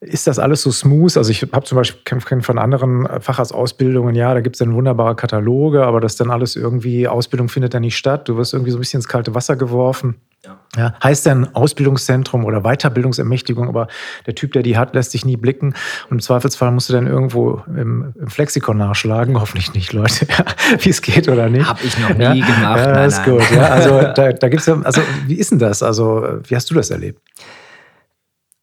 Ist 0.00 0.26
das 0.26 0.38
alles 0.38 0.62
so 0.62 0.70
smooth? 0.70 1.14
Also 1.16 1.30
ich 1.30 1.42
habe 1.42 1.64
zum 1.64 1.76
Beispiel 1.76 2.00
kenn 2.04 2.40
von 2.40 2.58
anderen 2.58 3.06
Facharztausbildungen, 3.20 4.14
ja, 4.14 4.32
da 4.32 4.40
gibt 4.40 4.56
es 4.56 4.60
dann 4.60 4.74
wunderbare 4.74 5.14
Kataloge, 5.14 5.84
aber 5.84 6.00
das 6.00 6.16
dann 6.16 6.30
alles 6.30 6.56
irgendwie, 6.56 7.06
Ausbildung 7.06 7.50
findet 7.50 7.74
da 7.74 7.80
nicht 7.80 7.96
statt. 7.96 8.28
Du 8.28 8.36
wirst 8.38 8.54
irgendwie 8.54 8.70
so 8.70 8.78
ein 8.78 8.80
bisschen 8.80 8.98
ins 8.98 9.08
kalte 9.08 9.34
Wasser 9.34 9.56
geworfen. 9.56 10.16
Ja. 10.42 10.58
ja. 10.74 10.94
heißt 11.04 11.26
dann 11.26 11.54
Ausbildungszentrum 11.54 12.46
oder 12.46 12.62
Weiterbildungsermächtigung, 12.62 13.68
aber 13.68 13.88
der 14.26 14.34
Typ, 14.34 14.52
der 14.52 14.62
die 14.62 14.78
hat, 14.78 14.94
lässt 14.94 15.10
sich 15.10 15.26
nie 15.26 15.36
blicken. 15.36 15.74
Und 16.08 16.12
im 16.12 16.20
Zweifelsfall 16.20 16.70
musst 16.70 16.88
du 16.88 16.94
dann 16.94 17.06
irgendwo 17.06 17.62
im, 17.66 18.14
im 18.18 18.28
Flexikon 18.28 18.78
nachschlagen. 18.78 19.38
Hoffentlich 19.38 19.74
nicht, 19.74 19.92
Leute, 19.92 20.26
ja, 20.30 20.44
wie 20.78 20.88
es 20.88 21.02
geht 21.02 21.28
oder 21.28 21.50
nicht. 21.50 21.68
Habe 21.68 21.80
ich 21.84 21.98
noch 21.98 22.14
nie 22.14 22.22
ja, 22.22 22.32
gemacht. 22.32 22.78
Ja, 22.78 22.92
nein, 22.92 23.08
ist 23.08 23.18
nein. 23.18 23.30
gut. 23.30 23.50
Ja, 23.50 23.68
also 23.68 24.00
da, 24.14 24.32
da 24.32 24.48
gibt 24.48 24.60
es 24.60 24.66
ja, 24.66 24.80
also 24.80 25.02
wie 25.26 25.34
ist 25.34 25.50
denn 25.50 25.58
das? 25.58 25.82
Also 25.82 26.38
wie 26.44 26.56
hast 26.56 26.70
du 26.70 26.74
das 26.74 26.88
erlebt? 26.88 27.20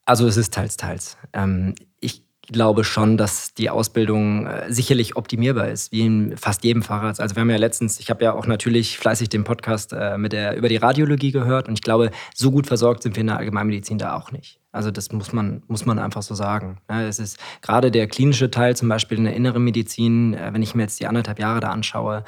Also 0.08 0.26
es 0.26 0.38
ist 0.38 0.54
teils, 0.54 0.78
teils. 0.78 1.18
Ähm, 1.34 1.76
ich 2.00 2.24
glaube 2.44 2.86
schon, 2.86 3.18
dass 3.18 3.54
die 3.54 3.70
Ausbildung 3.70 4.48
äh, 4.48 4.72
sicherlich 4.72 5.18
optimierbar 5.18 5.68
ist, 5.68 5.92
wie 5.92 6.06
in 6.06 6.38
fast 6.38 6.64
jedem 6.64 6.82
Fahrrad. 6.82 7.20
Also 7.20 7.36
wir 7.36 7.42
haben 7.42 7.50
ja 7.50 7.58
letztens, 7.58 8.00
ich 8.00 8.10
habe 8.10 8.24
ja 8.24 8.32
auch 8.34 8.48
natürlich 8.48 8.98
fleißig 8.98 9.28
den 9.28 9.44
Podcast 9.44 9.92
äh, 9.92 10.18
mit 10.18 10.32
der, 10.32 10.56
über 10.56 10.70
die 10.70 10.78
Radiologie 10.78 11.34
gehört 11.34 11.68
und 11.68 11.74
ich 11.74 11.82
glaube, 11.82 12.12
so 12.34 12.52
gut 12.52 12.68
versorgt 12.68 13.04
sind 13.04 13.18
wir 13.18 13.22
in 13.22 13.28
der 13.28 13.38
Allgemeinmedizin 13.38 13.98
da 13.98 14.16
auch 14.16 14.32
nicht. 14.32 14.62
Also 14.72 14.92
das 14.92 15.12
muss 15.12 15.34
man, 15.34 15.64
muss 15.68 15.86
man 15.86 16.00
einfach 16.00 16.22
so 16.22 16.36
sagen. 16.36 16.78
Ja, 16.90 17.04
es 17.04 17.20
ist 17.20 17.38
gerade 17.62 17.92
der 17.92 18.08
klinische 18.08 18.50
Teil, 18.50 18.78
zum 18.78 18.88
Beispiel 18.88 19.18
in 19.18 19.26
der 19.26 19.36
inneren 19.36 19.66
Medizin, 19.66 20.36
äh, 20.36 20.54
wenn 20.54 20.62
ich 20.62 20.74
mir 20.74 20.84
jetzt 20.84 21.02
die 21.02 21.08
anderthalb 21.08 21.40
Jahre 21.40 21.60
da 21.60 21.72
anschaue, 21.72 22.24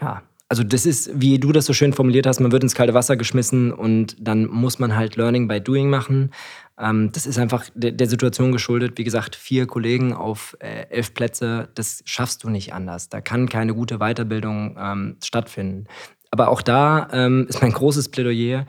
ja, 0.00 0.22
also 0.48 0.62
das 0.62 0.86
ist, 0.86 1.10
wie 1.14 1.38
du 1.38 1.52
das 1.52 1.66
so 1.66 1.72
schön 1.72 1.92
formuliert 1.92 2.26
hast, 2.26 2.40
man 2.40 2.52
wird 2.52 2.62
ins 2.62 2.74
kalte 2.74 2.94
Wasser 2.94 3.16
geschmissen 3.16 3.72
und 3.72 4.16
dann 4.20 4.46
muss 4.46 4.78
man 4.78 4.94
halt 4.94 5.16
Learning 5.16 5.48
by 5.48 5.60
Doing 5.60 5.88
machen. 5.88 6.30
Ähm, 6.78 7.10
das 7.12 7.26
ist 7.26 7.38
einfach 7.38 7.64
der, 7.74 7.92
der, 7.92 8.06
Situation 8.08 8.52
geschuldet. 8.52 8.98
Wie 8.98 9.04
gesagt, 9.04 9.36
vier 9.36 9.66
Kollegen 9.66 10.12
auf 10.12 10.56
äh, 10.60 10.86
elf 10.90 11.14
Plätze, 11.14 11.68
das 11.74 12.02
schaffst 12.04 12.44
du 12.44 12.50
nicht 12.50 12.74
anders. 12.74 13.08
Da 13.08 13.20
kann 13.20 13.48
keine 13.48 13.74
gute 13.74 13.98
Weiterbildung 13.98 14.76
ähm, 14.78 15.16
stattfinden. 15.22 15.86
Aber 16.30 16.48
auch 16.48 16.62
da 16.62 17.08
ähm, 17.12 17.46
ist 17.48 17.62
mein 17.62 17.72
großes 17.72 18.08
Plädoyer, 18.10 18.66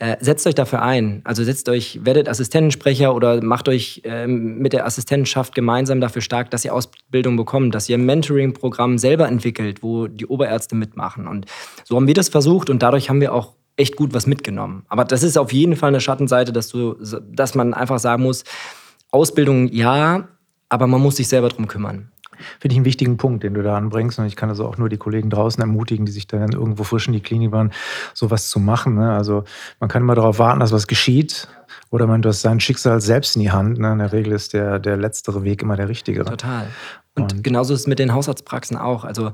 äh, 0.00 0.16
setzt 0.20 0.46
euch 0.46 0.54
dafür 0.54 0.80
ein. 0.80 1.20
Also 1.24 1.44
setzt 1.44 1.68
euch, 1.68 2.00
werdet 2.02 2.26
Assistentensprecher 2.26 3.14
oder 3.14 3.42
macht 3.42 3.68
euch 3.68 4.00
äh, 4.04 4.26
mit 4.26 4.72
der 4.72 4.86
Assistentenschaft 4.86 5.54
gemeinsam 5.54 6.00
dafür 6.00 6.22
stark, 6.22 6.50
dass 6.50 6.64
ihr 6.64 6.74
Ausbildung 6.74 7.36
bekommt, 7.36 7.74
dass 7.74 7.88
ihr 7.88 7.98
ein 7.98 8.06
Mentoring-Programm 8.06 8.96
selber 8.96 9.28
entwickelt, 9.28 9.82
wo 9.82 10.06
die 10.06 10.26
Oberärzte 10.26 10.74
mitmachen. 10.74 11.26
Und 11.26 11.44
so 11.84 11.96
haben 11.96 12.06
wir 12.06 12.14
das 12.14 12.30
versucht 12.30 12.70
und 12.70 12.82
dadurch 12.82 13.10
haben 13.10 13.20
wir 13.20 13.34
auch 13.34 13.52
echt 13.76 13.94
gut 13.96 14.14
was 14.14 14.26
mitgenommen. 14.26 14.86
Aber 14.88 15.04
das 15.04 15.22
ist 15.22 15.36
auf 15.36 15.52
jeden 15.52 15.76
Fall 15.76 15.88
eine 15.88 16.00
Schattenseite, 16.00 16.52
dass, 16.52 16.68
du, 16.68 16.96
dass 17.30 17.54
man 17.54 17.74
einfach 17.74 17.98
sagen 17.98 18.22
muss, 18.22 18.44
Ausbildung 19.10 19.68
ja, 19.68 20.28
aber 20.70 20.86
man 20.86 21.02
muss 21.02 21.16
sich 21.16 21.28
selber 21.28 21.50
drum 21.50 21.68
kümmern. 21.68 22.10
Finde 22.58 22.72
ich 22.72 22.76
einen 22.78 22.84
wichtigen 22.84 23.16
Punkt, 23.16 23.42
den 23.44 23.54
du 23.54 23.62
da 23.62 23.76
anbringst. 23.76 24.18
Und 24.18 24.26
ich 24.26 24.36
kann 24.36 24.48
also 24.48 24.66
auch 24.66 24.78
nur 24.78 24.88
die 24.88 24.96
Kollegen 24.96 25.30
draußen 25.30 25.60
ermutigen, 25.60 26.06
die 26.06 26.12
sich 26.12 26.26
dann 26.26 26.52
irgendwo 26.52 26.84
frisch 26.84 27.06
in 27.06 27.12
die 27.12 27.20
Klinik 27.20 27.52
waren, 27.52 27.72
sowas 28.14 28.48
zu 28.48 28.58
machen. 28.60 28.94
Ne? 28.94 29.12
Also 29.12 29.44
man 29.78 29.88
kann 29.88 30.02
immer 30.02 30.14
darauf 30.14 30.38
warten, 30.38 30.60
dass 30.60 30.72
was 30.72 30.86
geschieht. 30.86 31.48
Oder 31.90 32.06
man 32.06 32.22
hat 32.24 32.34
sein 32.34 32.60
Schicksal 32.60 33.00
selbst 33.00 33.36
in 33.36 33.42
die 33.42 33.50
Hand. 33.50 33.78
Ne? 33.78 33.92
In 33.92 33.98
der 33.98 34.12
Regel 34.12 34.32
ist 34.32 34.52
der, 34.52 34.78
der 34.78 34.96
letztere 34.96 35.44
Weg 35.44 35.62
immer 35.62 35.76
der 35.76 35.88
richtige. 35.88 36.24
Total. 36.24 36.68
Und, 37.16 37.32
und 37.32 37.44
genauso 37.44 37.74
ist 37.74 37.80
es 37.80 37.86
mit 37.86 37.98
den 37.98 38.12
Hausarztpraxen 38.12 38.76
auch. 38.76 39.04
Also 39.04 39.32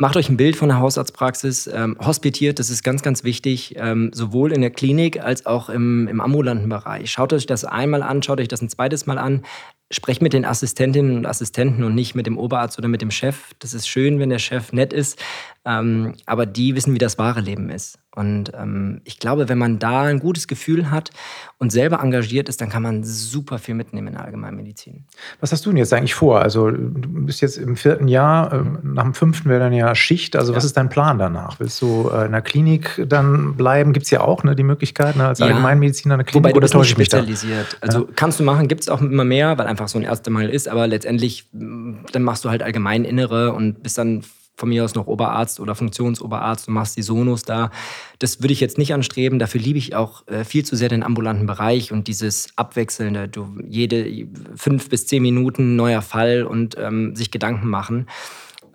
Macht 0.00 0.16
euch 0.16 0.30
ein 0.30 0.38
Bild 0.38 0.56
von 0.56 0.70
der 0.70 0.78
Hausarztpraxis, 0.78 1.66
ähm, 1.66 1.94
hospitiert, 2.00 2.58
das 2.58 2.70
ist 2.70 2.82
ganz, 2.82 3.02
ganz 3.02 3.22
wichtig, 3.22 3.74
ähm, 3.76 4.10
sowohl 4.14 4.50
in 4.50 4.62
der 4.62 4.70
Klinik 4.70 5.22
als 5.22 5.44
auch 5.44 5.68
im, 5.68 6.08
im 6.08 6.22
ambulanten 6.22 6.70
Bereich. 6.70 7.10
Schaut 7.10 7.34
euch 7.34 7.44
das 7.44 7.66
einmal 7.66 8.02
an, 8.02 8.22
schaut 8.22 8.40
euch 8.40 8.48
das 8.48 8.62
ein 8.62 8.70
zweites 8.70 9.04
Mal 9.04 9.18
an, 9.18 9.42
sprecht 9.90 10.22
mit 10.22 10.32
den 10.32 10.44
Assistentinnen 10.44 11.16
und 11.16 11.26
Assistenten 11.26 11.84
und 11.84 11.94
nicht 11.94 12.14
mit 12.14 12.26
dem 12.26 12.38
Oberarzt 12.38 12.78
oder 12.78 12.88
mit 12.88 13.02
dem 13.02 13.10
Chef. 13.10 13.54
Das 13.58 13.74
ist 13.74 13.88
schön, 13.88 14.18
wenn 14.18 14.30
der 14.30 14.38
Chef 14.38 14.72
nett 14.72 14.92
ist, 14.92 15.22
ähm, 15.64 16.14
aber 16.26 16.46
die 16.46 16.74
wissen, 16.74 16.94
wie 16.94 16.98
das 16.98 17.18
wahre 17.18 17.40
Leben 17.40 17.70
ist. 17.70 17.99
Und 18.16 18.52
ähm, 18.58 19.00
ich 19.04 19.20
glaube, 19.20 19.48
wenn 19.48 19.58
man 19.58 19.78
da 19.78 20.02
ein 20.02 20.18
gutes 20.18 20.48
Gefühl 20.48 20.90
hat 20.90 21.10
und 21.58 21.70
selber 21.70 22.00
engagiert 22.00 22.48
ist, 22.48 22.60
dann 22.60 22.68
kann 22.68 22.82
man 22.82 23.04
super 23.04 23.58
viel 23.58 23.76
mitnehmen 23.76 24.08
in 24.08 24.14
der 24.14 24.24
Allgemeinmedizin. 24.24 25.04
Was 25.40 25.52
hast 25.52 25.64
du 25.64 25.70
denn 25.70 25.76
jetzt 25.76 25.92
eigentlich 25.92 26.14
vor? 26.14 26.40
Also 26.40 26.72
du 26.72 26.90
bist 26.90 27.40
jetzt 27.40 27.56
im 27.56 27.76
vierten 27.76 28.08
Jahr, 28.08 28.52
äh, 28.52 28.64
nach 28.82 29.04
dem 29.04 29.14
fünften 29.14 29.48
wäre 29.48 29.60
dann 29.60 29.72
ja 29.72 29.94
Schicht. 29.94 30.34
Also 30.34 30.52
ja. 30.52 30.56
was 30.56 30.64
ist 30.64 30.76
dein 30.76 30.88
Plan 30.88 31.18
danach? 31.18 31.60
Willst 31.60 31.80
du 31.82 32.10
äh, 32.12 32.26
in 32.26 32.32
der 32.32 32.42
Klinik 32.42 33.00
dann 33.06 33.54
bleiben? 33.54 33.92
Gibt 33.92 34.06
es 34.06 34.10
ja 34.10 34.22
auch 34.22 34.42
ne, 34.42 34.56
die 34.56 34.64
Möglichkeit 34.64 35.14
ne, 35.14 35.28
als 35.28 35.38
ja. 35.38 35.46
Allgemeinmediziner 35.46 36.14
in 36.14 36.18
der 36.18 36.24
Klinik? 36.24 36.44
Wobei 36.46 36.52
du 36.52 36.60
bist 36.60 36.74
nicht 36.74 36.90
spezialisiert. 36.90 37.78
Also 37.80 38.00
ja. 38.00 38.12
kannst 38.16 38.40
du 38.40 38.44
machen, 38.44 38.66
gibt 38.66 38.80
es 38.80 38.88
auch 38.88 39.00
immer 39.00 39.24
mehr, 39.24 39.56
weil 39.56 39.68
einfach 39.68 39.86
so 39.86 39.98
ein 39.98 40.04
erster 40.04 40.32
Mal 40.32 40.48
ist. 40.48 40.68
Aber 40.68 40.88
letztendlich, 40.88 41.48
dann 41.52 42.22
machst 42.22 42.44
du 42.44 42.50
halt 42.50 42.64
allgemein 42.64 43.04
Innere 43.04 43.52
und 43.52 43.84
bist 43.84 43.98
dann 43.98 44.24
von 44.56 44.68
mir 44.68 44.84
aus 44.84 44.94
noch 44.94 45.06
Oberarzt 45.06 45.58
oder 45.58 45.74
Funktionsoberarzt 45.74 46.68
und 46.68 46.74
machst 46.74 46.96
die 46.96 47.02
Sonos 47.02 47.42
da. 47.42 47.70
Das 48.18 48.42
würde 48.42 48.52
ich 48.52 48.60
jetzt 48.60 48.78
nicht 48.78 48.92
anstreben. 48.92 49.38
Dafür 49.38 49.60
liebe 49.60 49.78
ich 49.78 49.96
auch 49.96 50.26
äh, 50.28 50.44
viel 50.44 50.64
zu 50.64 50.76
sehr 50.76 50.88
den 50.88 51.02
ambulanten 51.02 51.46
Bereich 51.46 51.92
und 51.92 52.08
dieses 52.08 52.48
Abwechselnde. 52.56 53.28
Du, 53.28 53.56
jede 53.66 54.28
fünf 54.54 54.88
bis 54.90 55.06
zehn 55.06 55.22
Minuten 55.22 55.76
neuer 55.76 56.02
Fall 56.02 56.44
und 56.44 56.76
ähm, 56.78 57.16
sich 57.16 57.30
Gedanken 57.30 57.68
machen. 57.68 58.06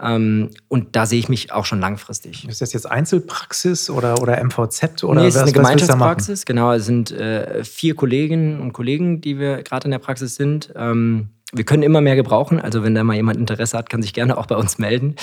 Ähm, 0.01 0.49
und 0.67 0.95
da 0.95 1.05
sehe 1.05 1.19
ich 1.19 1.29
mich 1.29 1.51
auch 1.51 1.65
schon 1.65 1.79
langfristig. 1.79 2.47
Ist 2.47 2.61
das 2.61 2.73
jetzt 2.73 2.89
Einzelpraxis 2.89 3.89
oder, 3.89 4.21
oder 4.21 4.43
MVZ? 4.43 5.03
Oder 5.03 5.21
nee, 5.21 5.27
es 5.27 5.35
ist 5.35 5.41
eine 5.41 5.51
Gemeinschaftspraxis. 5.51 6.45
Genau, 6.45 6.73
es 6.73 6.85
sind 6.85 7.11
äh, 7.11 7.63
vier 7.63 7.95
Kolleginnen 7.95 8.59
und 8.59 8.73
Kollegen, 8.73 9.21
die 9.21 9.39
wir 9.39 9.63
gerade 9.63 9.85
in 9.85 9.91
der 9.91 9.99
Praxis 9.99 10.35
sind. 10.35 10.73
Ähm, 10.75 11.29
wir 11.53 11.63
können 11.63 11.83
immer 11.83 12.01
mehr 12.01 12.15
gebrauchen. 12.15 12.59
Also 12.59 12.83
wenn 12.83 12.95
da 12.95 13.03
mal 13.03 13.15
jemand 13.15 13.37
Interesse 13.37 13.77
hat, 13.77 13.89
kann 13.89 14.01
sich 14.01 14.13
gerne 14.13 14.37
auch 14.37 14.47
bei 14.47 14.55
uns 14.55 14.77
melden. 14.77 15.15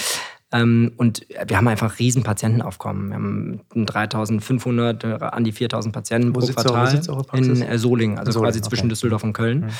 Ähm, 0.52 0.92
und 0.96 1.26
wir 1.46 1.56
haben 1.56 1.68
einfach 1.68 1.98
riesen 1.98 2.22
Patientenaufkommen. 2.22 3.08
Wir 3.08 3.14
haben 3.16 3.60
3500, 3.86 5.04
äh, 5.04 5.06
an 5.20 5.44
die 5.44 5.52
4000 5.52 5.94
Patienten 5.94 6.34
wo 6.34 6.40
pro 6.40 6.52
Quartal 6.52 7.00
in 7.32 7.62
äh, 7.62 7.78
Solingen, 7.78 8.18
also 8.18 8.32
Solingen, 8.32 8.52
quasi 8.52 8.62
zwischen 8.62 8.82
okay. 8.82 8.88
Düsseldorf 8.90 9.24
und 9.24 9.32
Köln. 9.32 9.60
Mhm. 9.60 9.70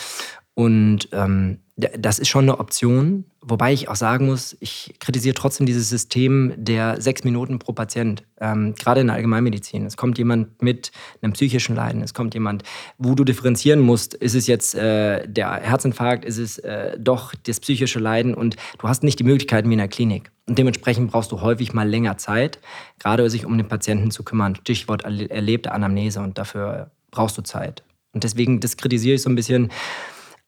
Und 0.55 1.09
ähm, 1.13 1.59
das 1.77 2.19
ist 2.19 2.29
schon 2.29 2.45
eine 2.45 2.61
Option, 2.61 3.25
wobei 3.41 3.73
ich 3.73 3.89
auch 3.89 3.97
sagen 3.97 4.27
muss, 4.27 4.55
ich 4.61 4.95
kritisiere 5.01 5.35
trotzdem 5.35 5.65
dieses 5.65 5.89
System 5.89 6.53
der 6.57 7.01
sechs 7.01 7.25
Minuten 7.25 7.59
pro 7.59 7.73
Patient, 7.73 8.23
ähm, 8.41 8.75
gerade 8.75 9.01
in 9.01 9.07
der 9.07 9.17
Allgemeinmedizin. 9.17 9.87
Es 9.87 9.97
kommt 9.97 10.19
jemand 10.19 10.63
mit 10.63 10.93
einem 11.23 11.33
psychischen 11.33 11.75
Leiden, 11.75 12.03
es 12.03 12.13
kommt 12.13 12.35
jemand, 12.35 12.63
wo 12.99 13.15
du 13.15 13.25
differenzieren 13.25 13.81
musst, 13.81 14.13
ist 14.13 14.35
es 14.35 14.47
jetzt 14.47 14.75
äh, 14.75 15.27
der 15.27 15.55
Herzinfarkt, 15.55 16.27
ist 16.27 16.37
es 16.37 16.59
äh, 16.59 16.99
doch 16.99 17.35
das 17.47 17.59
psychische 17.61 17.99
Leiden 17.99 18.35
und 18.35 18.57
du 18.79 18.89
hast 18.89 19.03
nicht 19.03 19.19
die 19.19 19.25
Möglichkeiten 19.25 19.69
wie 19.71 19.75
in 19.75 19.79
der 19.79 19.89
Klinik. 19.89 20.31
Und 20.47 20.59
dementsprechend 20.59 21.11
brauchst 21.11 21.33
du 21.33 21.41
häufig 21.41 21.73
mal 21.73 21.89
länger 21.89 22.19
Zeit, 22.19 22.59
gerade 22.99 23.29
sich 23.31 23.47
um 23.47 23.57
den 23.57 23.69
Patienten 23.69 24.11
zu 24.11 24.25
kümmern. 24.25 24.57
Stichwort 24.57 25.05
erlebte 25.05 25.73
Anamnese 25.73 26.21
und 26.21 26.37
dafür 26.37 26.91
brauchst 27.11 27.39
du 27.39 27.43
Zeit. 27.43 27.83
Und 28.13 28.25
deswegen, 28.25 28.61
das 28.61 28.77
kritisiere 28.77 29.15
ich 29.15 29.23
so 29.23 29.31
ein 29.31 29.37
bisschen 29.37 29.71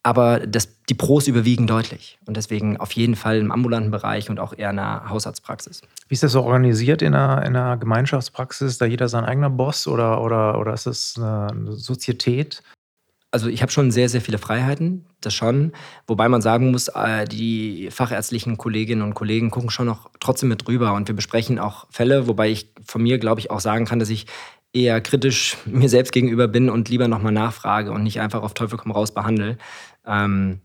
aber 0.04 0.46
das, 0.46 0.68
die 0.90 0.94
Pros 0.94 1.26
überwiegen 1.26 1.66
deutlich. 1.66 2.18
Und 2.26 2.37
deswegen 2.37 2.76
auf 2.76 2.92
jeden 2.92 3.16
Fall 3.16 3.38
im 3.38 3.50
ambulanten 3.50 3.90
Bereich 3.90 4.28
und 4.28 4.38
auch 4.38 4.52
eher 4.56 4.70
in 4.70 4.76
der 4.76 5.08
Hausarztpraxis. 5.08 5.80
Wie 6.08 6.14
ist 6.14 6.23
das 6.23 6.32
so 6.32 6.42
organisiert 6.42 7.00
in 7.00 7.14
einer, 7.14 7.44
in 7.44 7.56
einer 7.56 7.78
Gemeinschaftspraxis? 7.78 8.73
Ist 8.73 8.80
da 8.82 8.84
jeder 8.84 9.08
sein 9.08 9.25
eigener 9.25 9.49
Boss 9.49 9.88
oder, 9.88 10.20
oder, 10.20 10.61
oder 10.61 10.75
ist 10.75 10.87
das 10.87 11.14
eine 11.16 11.73
Sozietät? 11.73 12.62
Also 13.30 13.49
ich 13.49 13.62
habe 13.62 13.73
schon 13.73 13.90
sehr, 13.90 14.08
sehr 14.08 14.20
viele 14.20 14.38
Freiheiten, 14.38 15.06
das 15.20 15.34
schon. 15.34 15.73
Wobei 16.06 16.28
man 16.28 16.40
sagen 16.40 16.70
muss, 16.70 16.88
äh, 16.88 17.25
die 17.25 17.88
fachärztlichen 17.90 18.58
Kolleginnen 18.58 19.02
und 19.02 19.14
Kollegen 19.14 19.50
gucken 19.50 19.70
schon 19.70 19.87
noch 19.87 20.11
trotzdem 20.20 20.50
mit 20.50 20.68
drüber 20.68 20.92
und 20.92 21.08
wir 21.08 21.16
besprechen 21.16 21.58
auch 21.58 21.87
Fälle, 21.90 22.28
wobei 22.28 22.50
ich 22.50 22.70
von 22.84 23.02
mir, 23.02 23.18
glaube 23.18 23.40
ich, 23.40 23.50
auch 23.50 23.58
sagen 23.58 23.87
kann, 23.87 23.99
dass 23.99 24.11
ich 24.11 24.26
eher 24.75 25.00
kritisch 25.00 25.57
mir 25.64 25.88
selbst 25.88 26.12
gegenüber 26.12 26.49
bin 26.49 26.69
und 26.69 26.88
lieber 26.88 27.09
nochmal 27.09 27.33
nachfrage 27.33 27.93
und 27.93 28.02
nicht 28.02 28.21
einfach 28.21 28.43
auf 28.43 28.54
Teufel 28.54 28.76
komm 28.76 28.93
raus 28.93 29.14
behandle. 29.14 29.57
Ähm, 30.04 30.61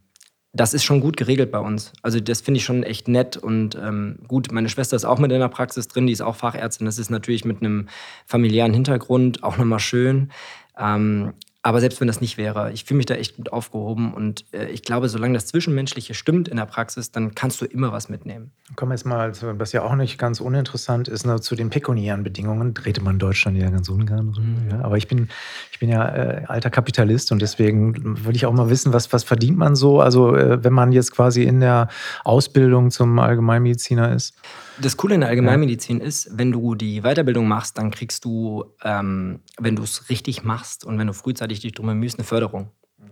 das 0.51 0.73
ist 0.73 0.83
schon 0.83 0.99
gut 0.99 1.15
geregelt 1.15 1.51
bei 1.51 1.59
uns. 1.59 1.93
Also 2.01 2.19
das 2.19 2.41
finde 2.41 2.57
ich 2.57 2.65
schon 2.65 2.81
echt 2.81 3.07
nett 3.07 3.37
und 3.37 3.75
ähm, 3.75 4.17
gut. 4.27 4.51
Meine 4.51 4.67
Schwester 4.67 4.95
ist 4.95 5.05
auch 5.05 5.19
mit 5.19 5.31
in 5.31 5.39
der 5.39 5.47
Praxis 5.47 5.87
drin, 5.87 6.07
die 6.07 6.13
ist 6.13 6.21
auch 6.21 6.35
Fachärztin. 6.35 6.85
Das 6.85 6.97
ist 6.97 7.11
natürlich 7.11 7.45
mit 7.45 7.61
einem 7.61 7.87
familiären 8.25 8.73
Hintergrund 8.73 9.43
auch 9.43 9.57
nochmal 9.57 9.79
schön. 9.79 10.31
Ähm, 10.77 11.33
aber 11.61 11.81
selbst 11.81 11.99
wenn 11.99 12.07
das 12.07 12.21
nicht 12.21 12.37
wäre, 12.37 12.71
ich 12.71 12.85
fühle 12.85 12.97
mich 12.97 13.05
da 13.05 13.15
echt 13.15 13.35
gut 13.35 13.51
aufgehoben 13.51 14.13
und 14.13 14.45
äh, 14.53 14.69
ich 14.69 14.81
glaube, 14.81 15.09
solange 15.09 15.33
das 15.33 15.47
Zwischenmenschliche 15.47 16.13
stimmt 16.13 16.47
in 16.47 16.55
der 16.55 16.65
Praxis, 16.65 17.11
dann 17.11 17.35
kannst 17.35 17.59
du 17.59 17.65
immer 17.65 17.91
was 17.91 18.07
mitnehmen. 18.07 18.51
Kommen 18.77 18.91
wir 18.91 18.95
jetzt 18.95 19.05
mal, 19.05 19.33
was 19.59 19.73
ja 19.73 19.83
auch 19.83 19.95
nicht 19.95 20.17
ganz 20.17 20.39
uninteressant 20.39 21.09
ist, 21.09 21.25
ne, 21.25 21.41
zu 21.41 21.55
den 21.55 21.69
pekuniären 21.69 22.23
Bedingungen. 22.23 22.73
Drehte 22.73 23.01
man 23.01 23.15
in 23.15 23.19
Deutschland 23.19 23.57
ja 23.57 23.69
ganz 23.69 23.89
ungern 23.89 24.31
drin. 24.31 24.57
Mhm. 24.63 24.71
Ja. 24.71 24.81
Aber 24.83 24.95
ich 24.95 25.09
bin, 25.09 25.27
ich 25.71 25.79
bin 25.79 25.89
ja 25.89 26.07
äh, 26.07 26.45
alter 26.47 26.69
Kapitalist 26.69 27.31
und 27.33 27.41
deswegen 27.41 28.23
würde 28.23 28.37
ich 28.37 28.45
auch 28.45 28.53
mal 28.53 28.69
wissen, 28.69 28.93
was, 28.93 29.11
was 29.11 29.25
verdient 29.25 29.57
man 29.57 29.75
so, 29.75 29.99
also 29.99 30.35
äh, 30.35 30.63
wenn 30.63 30.73
man 30.73 30.93
jetzt 30.93 31.11
quasi 31.11 31.43
in 31.43 31.59
der 31.59 31.89
Ausbildung 32.23 32.89
zum 32.89 33.19
Allgemeinmediziner 33.19 34.13
ist? 34.13 34.33
Das 34.81 34.95
Coole 34.95 35.15
in 35.15 35.21
der 35.21 35.29
Allgemeinmedizin 35.29 35.99
ja. 35.99 36.05
ist, 36.05 36.37
wenn 36.37 36.53
du 36.53 36.73
die 36.73 37.01
Weiterbildung 37.01 37.47
machst, 37.47 37.77
dann 37.77 37.91
kriegst 37.91 38.23
du, 38.23 38.63
ähm, 38.81 39.41
wenn 39.59 39.75
du 39.75 39.83
es 39.83 40.09
richtig 40.09 40.43
machst 40.43 40.85
und 40.85 40.97
wenn 40.97 41.07
du 41.07 41.13
frühzeitig 41.13 41.48
dich 41.57 41.71
drum 41.73 41.87
bemühst, 41.87 42.19
eine 42.19 42.25
Förderung. 42.25 42.69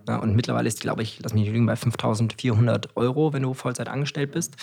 Ja, 0.07 0.17
und 0.17 0.35
mittlerweile 0.35 0.67
ist, 0.67 0.81
glaube 0.81 1.01
ich, 1.01 1.19
lass 1.21 1.33
mich 1.33 1.43
nicht 1.43 1.53
lügen, 1.53 1.65
bei 1.65 1.75
5400 1.75 2.95
Euro, 2.95 3.33
wenn 3.33 3.43
du 3.43 3.53
Vollzeit 3.53 3.87
angestellt 3.87 4.31
bist. 4.31 4.55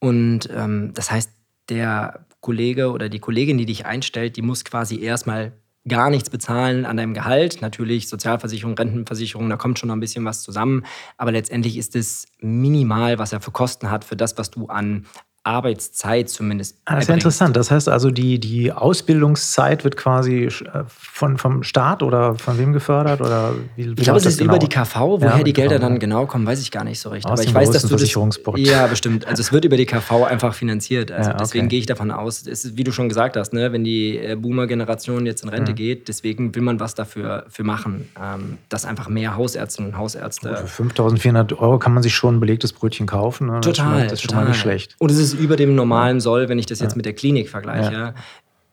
Und 0.00 0.48
ähm, 0.52 0.92
das 0.94 1.10
heißt, 1.10 1.30
der 1.68 2.26
Kollege 2.40 2.92
oder 2.92 3.08
die 3.08 3.18
Kollegin, 3.18 3.58
die 3.58 3.66
dich 3.66 3.86
einstellt, 3.86 4.36
die 4.36 4.42
muss 4.42 4.64
quasi 4.64 5.00
erstmal 5.00 5.52
gar 5.88 6.10
nichts 6.10 6.30
bezahlen 6.30 6.84
an 6.84 6.96
deinem 6.96 7.14
Gehalt. 7.14 7.62
Natürlich 7.62 8.08
Sozialversicherung, 8.08 8.76
Rentenversicherung, 8.76 9.48
da 9.48 9.56
kommt 9.56 9.78
schon 9.78 9.88
noch 9.88 9.96
ein 9.96 10.00
bisschen 10.00 10.24
was 10.24 10.42
zusammen. 10.42 10.84
Aber 11.16 11.32
letztendlich 11.32 11.76
ist 11.76 11.96
es 11.96 12.26
minimal, 12.40 13.18
was 13.18 13.32
er 13.32 13.40
für 13.40 13.52
Kosten 13.52 13.90
hat, 13.90 14.04
für 14.04 14.16
das, 14.16 14.36
was 14.36 14.50
du 14.50 14.66
an 14.66 15.06
Arbeitszeit 15.46 16.28
zumindest. 16.28 16.76
Ah, 16.84 16.96
das 16.96 17.04
ist 17.04 17.08
ja 17.08 17.14
interessant. 17.14 17.56
Das 17.56 17.70
heißt 17.70 17.88
also, 17.88 18.10
die, 18.10 18.40
die 18.40 18.72
Ausbildungszeit 18.72 19.84
wird 19.84 19.96
quasi 19.96 20.46
äh, 20.46 20.50
von, 20.88 21.38
vom 21.38 21.62
Staat 21.62 22.02
oder 22.02 22.34
von 22.34 22.58
wem 22.58 22.72
gefördert? 22.72 23.20
Oder 23.20 23.54
wie, 23.76 23.86
wie 23.86 23.90
ich 23.90 23.96
glaube, 23.96 24.18
es 24.18 24.26
ist 24.26 24.38
genau? 24.38 24.54
über 24.54 24.58
die 24.58 24.68
KV. 24.68 24.96
Woher 24.96 25.38
ja, 25.38 25.42
die 25.44 25.52
Gelder 25.52 25.76
KV. 25.76 25.80
dann 25.82 25.98
genau 26.00 26.26
kommen, 26.26 26.46
weiß 26.46 26.60
ich 26.60 26.72
gar 26.72 26.82
nicht 26.82 26.98
so 26.98 27.10
recht. 27.10 27.26
Aus 27.26 27.38
Aber 27.38 27.42
ich 27.44 27.54
weiß, 27.54 27.70
dass 27.70 27.82
du 27.82 27.96
das, 27.96 28.12
Ja, 28.56 28.88
bestimmt. 28.88 29.26
Also 29.28 29.40
es 29.40 29.52
wird 29.52 29.64
über 29.64 29.76
die 29.76 29.86
KV 29.86 30.24
einfach 30.24 30.52
finanziert. 30.52 31.12
Also 31.12 31.30
ja, 31.30 31.34
okay. 31.34 31.44
deswegen 31.44 31.68
gehe 31.68 31.78
ich 31.78 31.86
davon 31.86 32.10
aus, 32.10 32.42
es 32.42 32.64
ist, 32.64 32.76
wie 32.76 32.82
du 32.82 32.90
schon 32.90 33.08
gesagt 33.08 33.36
hast, 33.36 33.52
ne, 33.52 33.72
wenn 33.72 33.84
die 33.84 34.18
äh, 34.18 34.34
Boomer-Generation 34.34 35.26
jetzt 35.26 35.44
in 35.44 35.48
Rente 35.48 35.72
mhm. 35.72 35.76
geht, 35.76 36.08
deswegen 36.08 36.54
will 36.56 36.62
man 36.62 36.80
was 36.80 36.96
dafür 36.96 37.44
für 37.48 37.62
machen, 37.62 38.08
ähm, 38.20 38.58
dass 38.68 38.84
einfach 38.84 39.08
mehr 39.08 39.36
Hausärztinnen 39.36 39.92
und 39.92 39.98
Hausärzte. 39.98 40.48
Gut, 40.48 40.58
für 40.68 40.82
5.400 40.82 41.56
Euro 41.58 41.78
kann 41.78 41.94
man 41.94 42.02
sich 42.02 42.16
schon 42.16 42.36
ein 42.36 42.40
belegtes 42.40 42.72
Brötchen 42.72 43.06
kaufen. 43.06 43.46
Ne? 43.46 43.60
Total. 43.60 43.64
Das 43.64 43.74
ist, 43.74 43.76
schon 43.76 43.90
mal, 43.90 44.02
das 44.02 44.12
ist 44.12 44.22
schon 44.22 44.34
mal 44.34 44.48
nicht 44.48 44.60
schlecht. 44.60 44.96
Und 44.98 45.10
es 45.12 45.18
ist 45.18 45.35
über 45.38 45.56
dem 45.56 45.74
normalen 45.74 46.20
Soll, 46.20 46.48
wenn 46.48 46.58
ich 46.58 46.66
das 46.66 46.80
jetzt 46.80 46.96
mit 46.96 47.06
der 47.06 47.14
Klinik 47.14 47.48
vergleiche. 47.48 47.92
Ja 47.92 48.14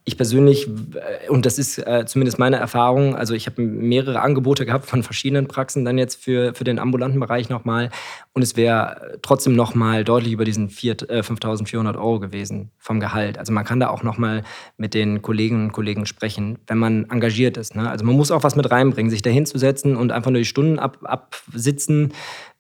ich 0.06 0.18
persönlich, 0.18 0.68
äh, 0.68 1.30
und 1.30 1.46
das 1.46 1.58
ist 1.58 1.78
äh, 1.78 2.06
zumindest 2.06 2.38
meine 2.38 2.58
Erfahrung, 2.58 3.16
also 3.16 3.34
ich 3.34 3.46
habe 3.46 3.62
mehrere 3.62 4.20
Angebote 4.20 4.66
gehabt 4.66 4.86
von 4.86 5.02
verschiedenen 5.02 5.48
Praxen 5.48 5.86
dann 5.86 5.98
jetzt 5.98 6.22
für, 6.22 6.54
für 6.54 6.64
den 6.66 6.78
ambulanten 6.80 7.20
Bereich 7.20 7.50
nochmal. 7.50 7.90
Und 8.34 8.42
es 8.42 8.58
wäre 8.58 9.20
trotzdem 9.22 9.56
nochmal 9.56 10.04
deutlich 10.04 10.34
über 10.34 10.44
diesen 10.44 10.70
4, 10.70 11.10
äh, 11.10 11.24
5400 11.24 11.96
Euro 11.96 12.20
gewesen 12.20 12.72
vom 12.80 13.00
Gehalt. 13.00 13.38
Also 13.38 13.54
man 13.54 13.64
kann 13.64 13.80
da 13.80 13.90
auch 13.90 14.04
nochmal 14.04 14.44
mit 14.78 14.94
den 14.94 15.22
Kolleginnen 15.22 15.68
und 15.68 15.72
Kollegen 15.72 16.06
sprechen, 16.06 16.60
wenn 16.68 16.80
man 16.80 17.10
engagiert 17.10 17.56
ist. 17.56 17.76
Ne? 17.76 17.90
Also 17.90 18.04
man 18.04 18.16
muss 18.16 18.32
auch 18.32 18.44
was 18.44 18.56
mit 18.56 18.70
reinbringen, 18.70 19.10
sich 19.10 19.22
da 19.22 19.30
hinzusetzen 19.30 19.96
und 19.96 20.12
einfach 20.12 20.32
nur 20.32 20.40
die 20.40 20.46
Stunden 20.46 20.80
ab, 20.80 20.98
absitzen, 21.04 22.12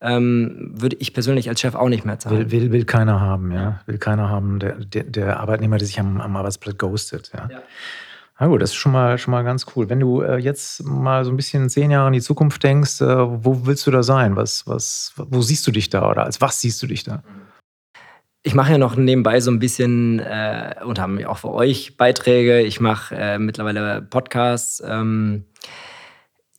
ähm, 0.03 0.71
würde 0.73 0.97
ich 0.99 1.13
persönlich 1.13 1.49
als 1.49 1.61
Chef 1.61 1.75
auch 1.75 1.89
nicht 1.89 2.05
mehr 2.05 2.19
zahlen. 2.19 2.51
Will, 2.51 2.51
will, 2.51 2.71
will 2.71 2.85
keiner 2.85 3.21
haben, 3.21 3.51
ja. 3.51 3.79
Will 3.85 3.97
keiner 3.97 4.29
haben, 4.29 4.59
der, 4.59 4.75
der, 4.75 5.03
der 5.03 5.39
Arbeitnehmer, 5.39 5.77
der 5.77 5.87
sich 5.87 5.99
am, 5.99 6.21
am 6.21 6.35
Arbeitsplatz 6.35 6.77
ghostet, 6.77 7.31
ja. 7.33 7.47
ja. 7.49 7.63
Na 8.39 8.47
gut, 8.47 8.61
das 8.61 8.71
ist 8.71 8.75
schon 8.75 8.91
mal, 8.91 9.17
schon 9.17 9.31
mal 9.31 9.43
ganz 9.43 9.65
cool. 9.75 9.89
Wenn 9.89 9.99
du 9.99 10.21
äh, 10.21 10.37
jetzt 10.37 10.83
mal 10.83 11.23
so 11.23 11.31
ein 11.31 11.37
bisschen 11.37 11.69
zehn 11.69 11.91
Jahre 11.91 12.07
in 12.07 12.13
die 12.13 12.21
Zukunft 12.21 12.61
denkst, 12.63 12.99
äh, 13.01 13.05
wo 13.05 13.65
willst 13.65 13.87
du 13.87 13.91
da 13.91 14.03
sein? 14.03 14.35
Was, 14.35 14.67
was, 14.67 15.13
wo 15.15 15.41
siehst 15.41 15.65
du 15.67 15.71
dich 15.71 15.89
da 15.89 16.09
oder 16.09 16.23
als 16.23 16.41
was 16.41 16.59
siehst 16.59 16.81
du 16.83 16.87
dich 16.87 17.03
da? 17.03 17.23
ich 18.43 18.53
mache 18.53 18.73
ja 18.73 18.77
noch 18.77 18.97
nebenbei 18.97 19.39
so 19.39 19.49
ein 19.49 19.59
bisschen 19.59 20.19
äh, 20.19 20.75
und 20.85 20.99
habe 20.99 21.29
auch 21.29 21.37
für 21.37 21.51
euch 21.51 21.95
Beiträge. 21.95 22.61
Ich 22.61 22.81
mache 22.81 23.15
äh, 23.15 23.39
mittlerweile 23.39 24.01
Podcasts. 24.01 24.83
Ähm, 24.85 25.45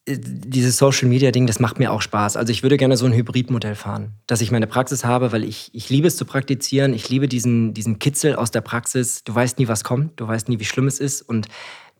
dieses 0.06 0.76
Social 0.76 1.08
Media 1.08 1.30
Ding, 1.30 1.46
das 1.46 1.61
macht 1.61 1.78
mir 1.78 1.90
auch 1.90 2.02
Spaß. 2.02 2.37
Also 2.37 2.50
ich 2.50 2.62
würde 2.62 2.76
gerne 2.76 2.96
so 2.96 3.06
ein 3.06 3.14
Hybridmodell 3.14 3.75
fahren, 3.75 4.14
dass 4.26 4.42
ich 4.42 4.50
meine 4.50 4.66
Praxis 4.66 5.04
habe, 5.04 5.32
weil 5.32 5.44
ich, 5.44 5.70
ich 5.73 5.88
liebe 5.88 6.06
es 6.06 6.16
zu 6.16 6.26
praktizieren. 6.26 6.92
Ich 6.92 7.08
liebe 7.08 7.26
diesen, 7.26 7.73
diesen 7.73 7.99
Kitzel 7.99 8.37
aus 8.37 8.50
der 8.50 8.61
Praxis. 8.61 9.25
Du 9.25 9.34
weißt 9.34 9.58
nie, 9.58 9.68
was 9.68 9.82
kommt. 9.82 10.20
Du 10.20 10.28
weißt 10.28 10.49
nie, 10.49 10.61
wie 10.61 10.64
schlimm 10.66 10.87
es 10.87 11.00
ist. 11.00 11.23
Und 11.23 11.49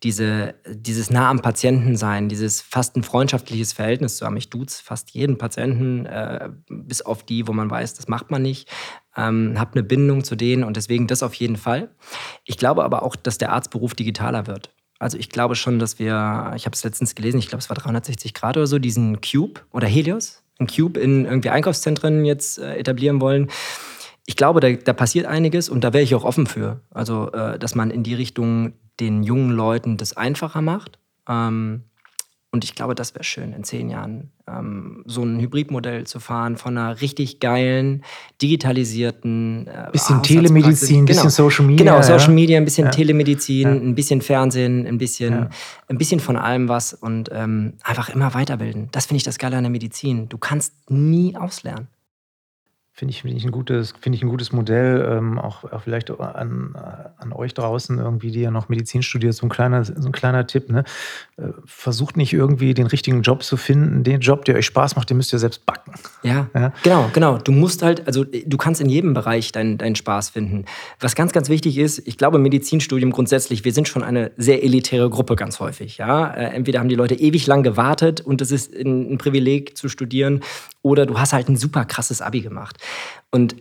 diese, 0.03 0.55
dieses 0.69 1.11
nah 1.11 1.31
am 1.31 1.41
Patienten 1.41 1.97
sein, 1.97 2.29
dieses 2.29 2.61
fast 2.61 2.95
ein 2.95 3.03
freundschaftliches 3.03 3.73
Verhältnis 3.73 4.19
zu 4.19 4.27
haben. 4.27 4.37
Ich 4.37 4.51
duze 4.51 4.83
fast 4.83 5.11
jeden 5.13 5.39
Patienten, 5.39 6.05
äh, 6.05 6.51
bis 6.69 7.01
auf 7.01 7.23
die, 7.23 7.49
wo 7.49 7.53
man 7.53 7.71
weiß, 7.71 7.95
das 7.95 8.07
macht 8.07 8.31
man 8.31 8.43
nicht. 8.43 8.69
Ähm, 9.17 9.59
habe 9.59 9.73
eine 9.73 9.83
Bindung 9.83 10.23
zu 10.23 10.37
denen 10.37 10.63
und 10.63 10.77
deswegen 10.77 11.07
das 11.07 11.23
auf 11.23 11.33
jeden 11.35 11.57
Fall. 11.57 11.95
Ich 12.45 12.59
glaube 12.59 12.85
aber 12.85 13.03
auch, 13.03 13.17
dass 13.17 13.39
der 13.39 13.53
Arztberuf 13.53 13.95
digitaler 13.95 14.47
wird. 14.47 14.75
Also 14.99 15.19
ich 15.19 15.29
glaube 15.29 15.57
schon, 15.57 15.79
dass 15.79 15.99
wir, 15.99 16.53
ich 16.57 16.67
habe 16.67 16.75
es 16.75 16.85
letztens 16.85 17.15
gelesen, 17.15 17.39
ich 17.39 17.49
glaube 17.49 17.61
es 17.61 17.69
war 17.69 17.77
360 17.77 18.33
Grad 18.35 18.57
oder 18.57 18.67
so, 18.67 18.79
diesen 18.79 19.21
Cube 19.21 19.61
oder 19.73 19.87
Helios, 19.87 20.43
ein 20.59 20.67
Cube 20.67 21.01
in 21.01 21.25
irgendwie 21.25 21.51
Einkaufszentren 21.51 22.25
jetzt 22.25 22.59
äh, 22.59 22.77
etablieren 22.77 23.21
wollen. 23.21 23.51
Ich 24.27 24.37
glaube, 24.37 24.61
da, 24.61 24.73
da, 24.73 24.93
passiert 24.93 25.27
einiges 25.27 25.69
und 25.69 25.85
da 25.85 25.93
wäre 25.93 26.03
ich 26.03 26.15
auch 26.15 26.25
offen 26.25 26.47
für. 26.47 26.81
Also, 26.91 27.31
äh, 27.33 27.59
dass 27.59 27.75
man 27.75 27.91
in 27.91 28.03
die 28.03 28.15
Richtung 28.15 28.73
den 29.01 29.23
jungen 29.23 29.51
Leuten 29.51 29.97
das 29.97 30.17
einfacher 30.17 30.63
macht. 30.63 30.99
Ähm, 31.29 31.85
und 32.51 32.65
ich 32.65 32.75
glaube, 32.75 32.95
das 32.95 33.15
wäre 33.15 33.25
schön, 33.25 33.53
in 33.53 33.65
zehn 33.65 33.91
Jahren 33.91 34.31
so 35.07 35.23
ein 35.23 35.41
Hybridmodell 35.41 36.05
zu 36.05 36.21
fahren 36.21 36.59
von 36.59 36.77
einer 36.77 37.01
richtig 37.01 37.41
geilen, 37.41 38.05
digitalisierten. 38.43 39.67
Äh, 39.67 39.91
bisschen 39.93 40.23
Telemedizin, 40.23 40.99
ein 40.99 41.07
genau. 41.07 41.23
bisschen 41.23 41.31
Social 41.31 41.65
Media. 41.65 41.85
Genau, 41.85 42.03
Social 42.03 42.35
Media, 42.35 42.59
ein 42.59 42.65
bisschen 42.65 42.87
ja. 42.87 42.91
Telemedizin, 42.91 43.63
ja. 43.63 43.71
ein 43.71 43.95
bisschen 43.95 44.21
Fernsehen, 44.21 44.87
ein 44.87 44.99
bisschen, 44.99 45.33
ja. 45.33 45.51
ein 45.89 45.97
bisschen 45.97 46.21
von 46.21 46.37
allem 46.37 46.69
was 46.69 46.93
und 46.93 47.31
ähm, 47.33 47.75
einfach 47.83 48.11
immer 48.11 48.35
weiterbilden. 48.35 48.89
Das 48.93 49.07
finde 49.07 49.19
ich 49.19 49.25
das 49.25 49.39
Geile 49.39 49.57
an 49.57 49.65
der 49.65 49.71
Medizin. 49.71 50.29
Du 50.29 50.37
kannst 50.37 50.75
nie 50.91 51.35
auslernen. 51.37 51.89
Finde 52.97 53.11
ich, 53.11 53.23
find 53.23 53.37
ich, 53.37 53.45
ein 53.45 53.51
gutes, 53.51 53.93
find 54.01 54.15
ich 54.15 54.23
ein 54.23 54.29
gutes 54.29 54.53
Modell, 54.53 55.05
ähm, 55.11 55.37
auch, 55.37 55.65
auch 55.65 55.83
vielleicht 55.83 56.13
an, 56.13 56.77
an 56.77 57.33
euch 57.33 57.53
draußen, 57.53 57.99
irgendwie, 57.99 58.31
die 58.31 58.41
ja 58.41 58.53
noch 58.53 58.69
Medizin 58.69 59.03
studiert, 59.03 59.35
so 59.35 59.45
ein 59.47 59.49
kleiner, 59.49 59.85
so 59.85 59.93
ein 59.93 60.13
kleiner 60.13 60.47
Tipp. 60.47 60.71
Ne? 60.71 60.85
Äh, 61.37 61.49
versucht 61.65 62.17
nicht 62.17 62.33
irgendwie 62.33 62.73
den 62.73 62.87
richtigen 62.87 63.23
Job 63.23 63.43
zu 63.43 63.57
finden. 63.57 64.05
Den 64.05 64.21
Job, 64.21 64.45
der 64.45 64.55
euch 64.55 64.67
Spaß 64.67 64.95
macht, 64.95 65.11
den 65.11 65.17
müsst 65.17 65.33
ihr 65.33 65.41
selbst 65.41 65.67
backen. 65.67 65.93
Ja, 66.23 66.49
ja, 66.55 66.73
genau, 66.85 67.11
genau. 67.13 67.39
Du 67.39 67.51
musst 67.51 67.83
halt, 67.83 68.07
also 68.07 68.23
du 68.23 68.57
kannst 68.57 68.81
in 68.81 68.89
jedem 68.89 69.13
Bereich 69.13 69.51
deinen, 69.51 69.77
deinen 69.77 69.97
Spaß 69.97 70.31
finden. 70.31 70.65
Was 71.01 71.17
ganz, 71.17 71.33
ganz 71.33 71.49
wichtig 71.49 71.79
ist, 71.79 72.07
ich 72.07 72.17
glaube, 72.17 72.39
Medizinstudium 72.39 73.11
grundsätzlich, 73.11 73.65
wir 73.65 73.73
sind 73.73 73.89
schon 73.89 74.05
eine 74.05 74.31
sehr 74.37 74.63
elitäre 74.63 75.11
Gruppe 75.11 75.35
ganz 75.35 75.59
häufig. 75.59 75.99
Ja? 75.99 76.33
Äh, 76.33 76.55
entweder 76.55 76.79
haben 76.79 76.89
die 76.89 76.95
Leute 76.95 77.17
ewig 77.17 77.49
lang 77.49 77.65
gewartet 77.65 78.21
und 78.21 78.41
es 78.41 78.53
ist 78.53 78.73
ein 78.73 79.19
Privileg 79.19 79.77
zu 79.77 79.89
studieren, 79.89 80.43
oder 80.85 81.07
du 81.07 81.19
hast 81.19 81.33
halt 81.33 81.49
ein 81.49 81.57
super 81.57 81.85
krasses 81.87 82.23
Abi 82.23 82.43
gemacht. 82.43 82.77
Und 83.31 83.57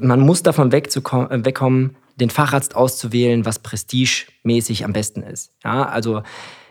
man 0.00 0.20
muss 0.20 0.42
davon 0.42 0.72
äh, 0.72 0.82
wegkommen, 0.82 1.96
den 2.16 2.30
Facharzt 2.30 2.74
auszuwählen, 2.74 3.46
was 3.46 3.60
prestigemäßig 3.60 4.84
am 4.84 4.92
besten 4.92 5.22
ist. 5.22 5.52
Ja, 5.64 5.84
also 5.84 6.22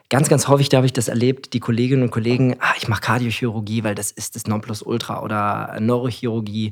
ganz, 0.09 0.29
ganz 0.29 0.47
häufig 0.47 0.69
habe 0.73 0.85
ich 0.85 0.93
das 0.93 1.07
erlebt, 1.07 1.53
die 1.53 1.59
Kolleginnen 1.59 2.03
und 2.03 2.11
Kollegen, 2.11 2.57
ah, 2.59 2.73
ich 2.77 2.87
mache 2.87 3.01
Kardiochirurgie, 3.01 3.83
weil 3.83 3.95
das 3.95 4.11
ist 4.11 4.35
das 4.35 4.45
Nonplusultra 4.45 5.23
oder 5.23 5.79
Neurochirurgie 5.79 6.71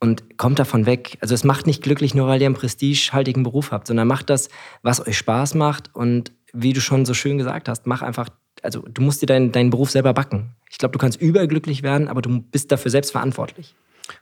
und 0.00 0.38
kommt 0.38 0.58
davon 0.58 0.86
weg. 0.86 1.18
Also 1.20 1.34
es 1.34 1.44
macht 1.44 1.66
nicht 1.66 1.82
glücklich, 1.82 2.14
nur 2.14 2.28
weil 2.28 2.40
ihr 2.40 2.46
einen 2.46 2.54
prestigehaltigen 2.54 3.42
Beruf 3.42 3.72
habt, 3.72 3.86
sondern 3.86 4.08
macht 4.08 4.30
das, 4.30 4.48
was 4.82 5.06
euch 5.06 5.18
Spaß 5.18 5.54
macht 5.54 5.94
und 5.94 6.32
wie 6.52 6.72
du 6.72 6.80
schon 6.80 7.04
so 7.04 7.14
schön 7.14 7.38
gesagt 7.38 7.68
hast, 7.68 7.86
mach 7.86 8.02
einfach, 8.02 8.28
also 8.62 8.80
du 8.80 9.02
musst 9.02 9.22
dir 9.22 9.26
deinen, 9.26 9.52
deinen 9.52 9.70
Beruf 9.70 9.90
selber 9.90 10.14
backen. 10.14 10.56
Ich 10.70 10.78
glaube, 10.78 10.92
du 10.92 10.98
kannst 10.98 11.20
überglücklich 11.20 11.82
werden, 11.82 12.08
aber 12.08 12.22
du 12.22 12.40
bist 12.40 12.72
dafür 12.72 12.90
selbst 12.90 13.10
verantwortlich. 13.10 13.74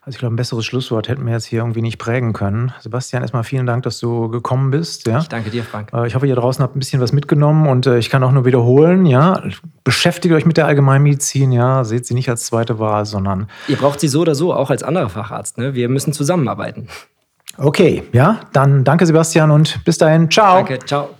Also 0.03 0.17
ich 0.17 0.19
glaube, 0.19 0.35
ein 0.35 0.37
besseres 0.37 0.67
Schlusswort 0.67 1.09
hätten 1.09 1.25
wir 1.25 1.33
jetzt 1.33 1.47
hier 1.47 1.61
irgendwie 1.61 1.83
nicht 1.83 1.99
prägen 1.99 2.33
können. 2.33 2.73
Sebastian, 2.81 3.23
erstmal 3.23 3.45
vielen 3.45 3.67
Dank, 3.67 3.85
dass 3.85 4.01
du 4.01 4.29
gekommen 4.29 4.71
bist. 4.71 5.07
Ja? 5.07 5.19
Ich 5.19 5.29
danke 5.29 5.51
dir, 5.51 5.63
Frank. 5.63 5.93
Äh, 5.93 6.07
ich 6.07 6.15
hoffe, 6.15 6.27
ihr 6.27 6.35
draußen 6.35 6.63
habt 6.63 6.77
ein 6.77 6.79
bisschen 6.79 7.01
was 7.01 7.13
mitgenommen 7.13 7.67
und 7.67 7.87
äh, 7.87 7.99
ich 7.99 8.11
kann 8.11 8.23
auch 8.23 8.33
nur 8.33 8.45
wiederholen, 8.45 9.07
ja, 9.07 9.43
beschäftigt 9.85 10.35
euch 10.35 10.47
mit 10.47 10.57
der 10.57 10.67
Allgemeinmedizin, 10.67 11.53
ja, 11.53 11.85
seht 11.85 12.07
sie 12.07 12.15
nicht 12.15 12.29
als 12.29 12.45
zweite 12.45 12.79
Wahl, 12.79 13.07
sondern... 13.07 13.49
Ihr 13.67 13.77
braucht 13.77 14.01
sie 14.01 14.09
so 14.09 14.21
oder 14.21 14.35
so, 14.35 14.53
auch 14.53 14.71
als 14.71 14.83
anderer 14.83 15.09
Facharzt. 15.09 15.59
Ne? 15.59 15.75
Wir 15.75 15.89
müssen 15.89 16.13
zusammenarbeiten. 16.13 16.89
Okay, 17.57 18.05
ja, 18.13 18.41
dann 18.53 18.85
danke 18.85 19.07
Sebastian 19.07 19.51
und 19.51 19.85
bis 19.85 19.99
dahin. 19.99 20.31
Ciao. 20.31 20.57
Danke, 20.57 20.79
ciao. 20.85 21.18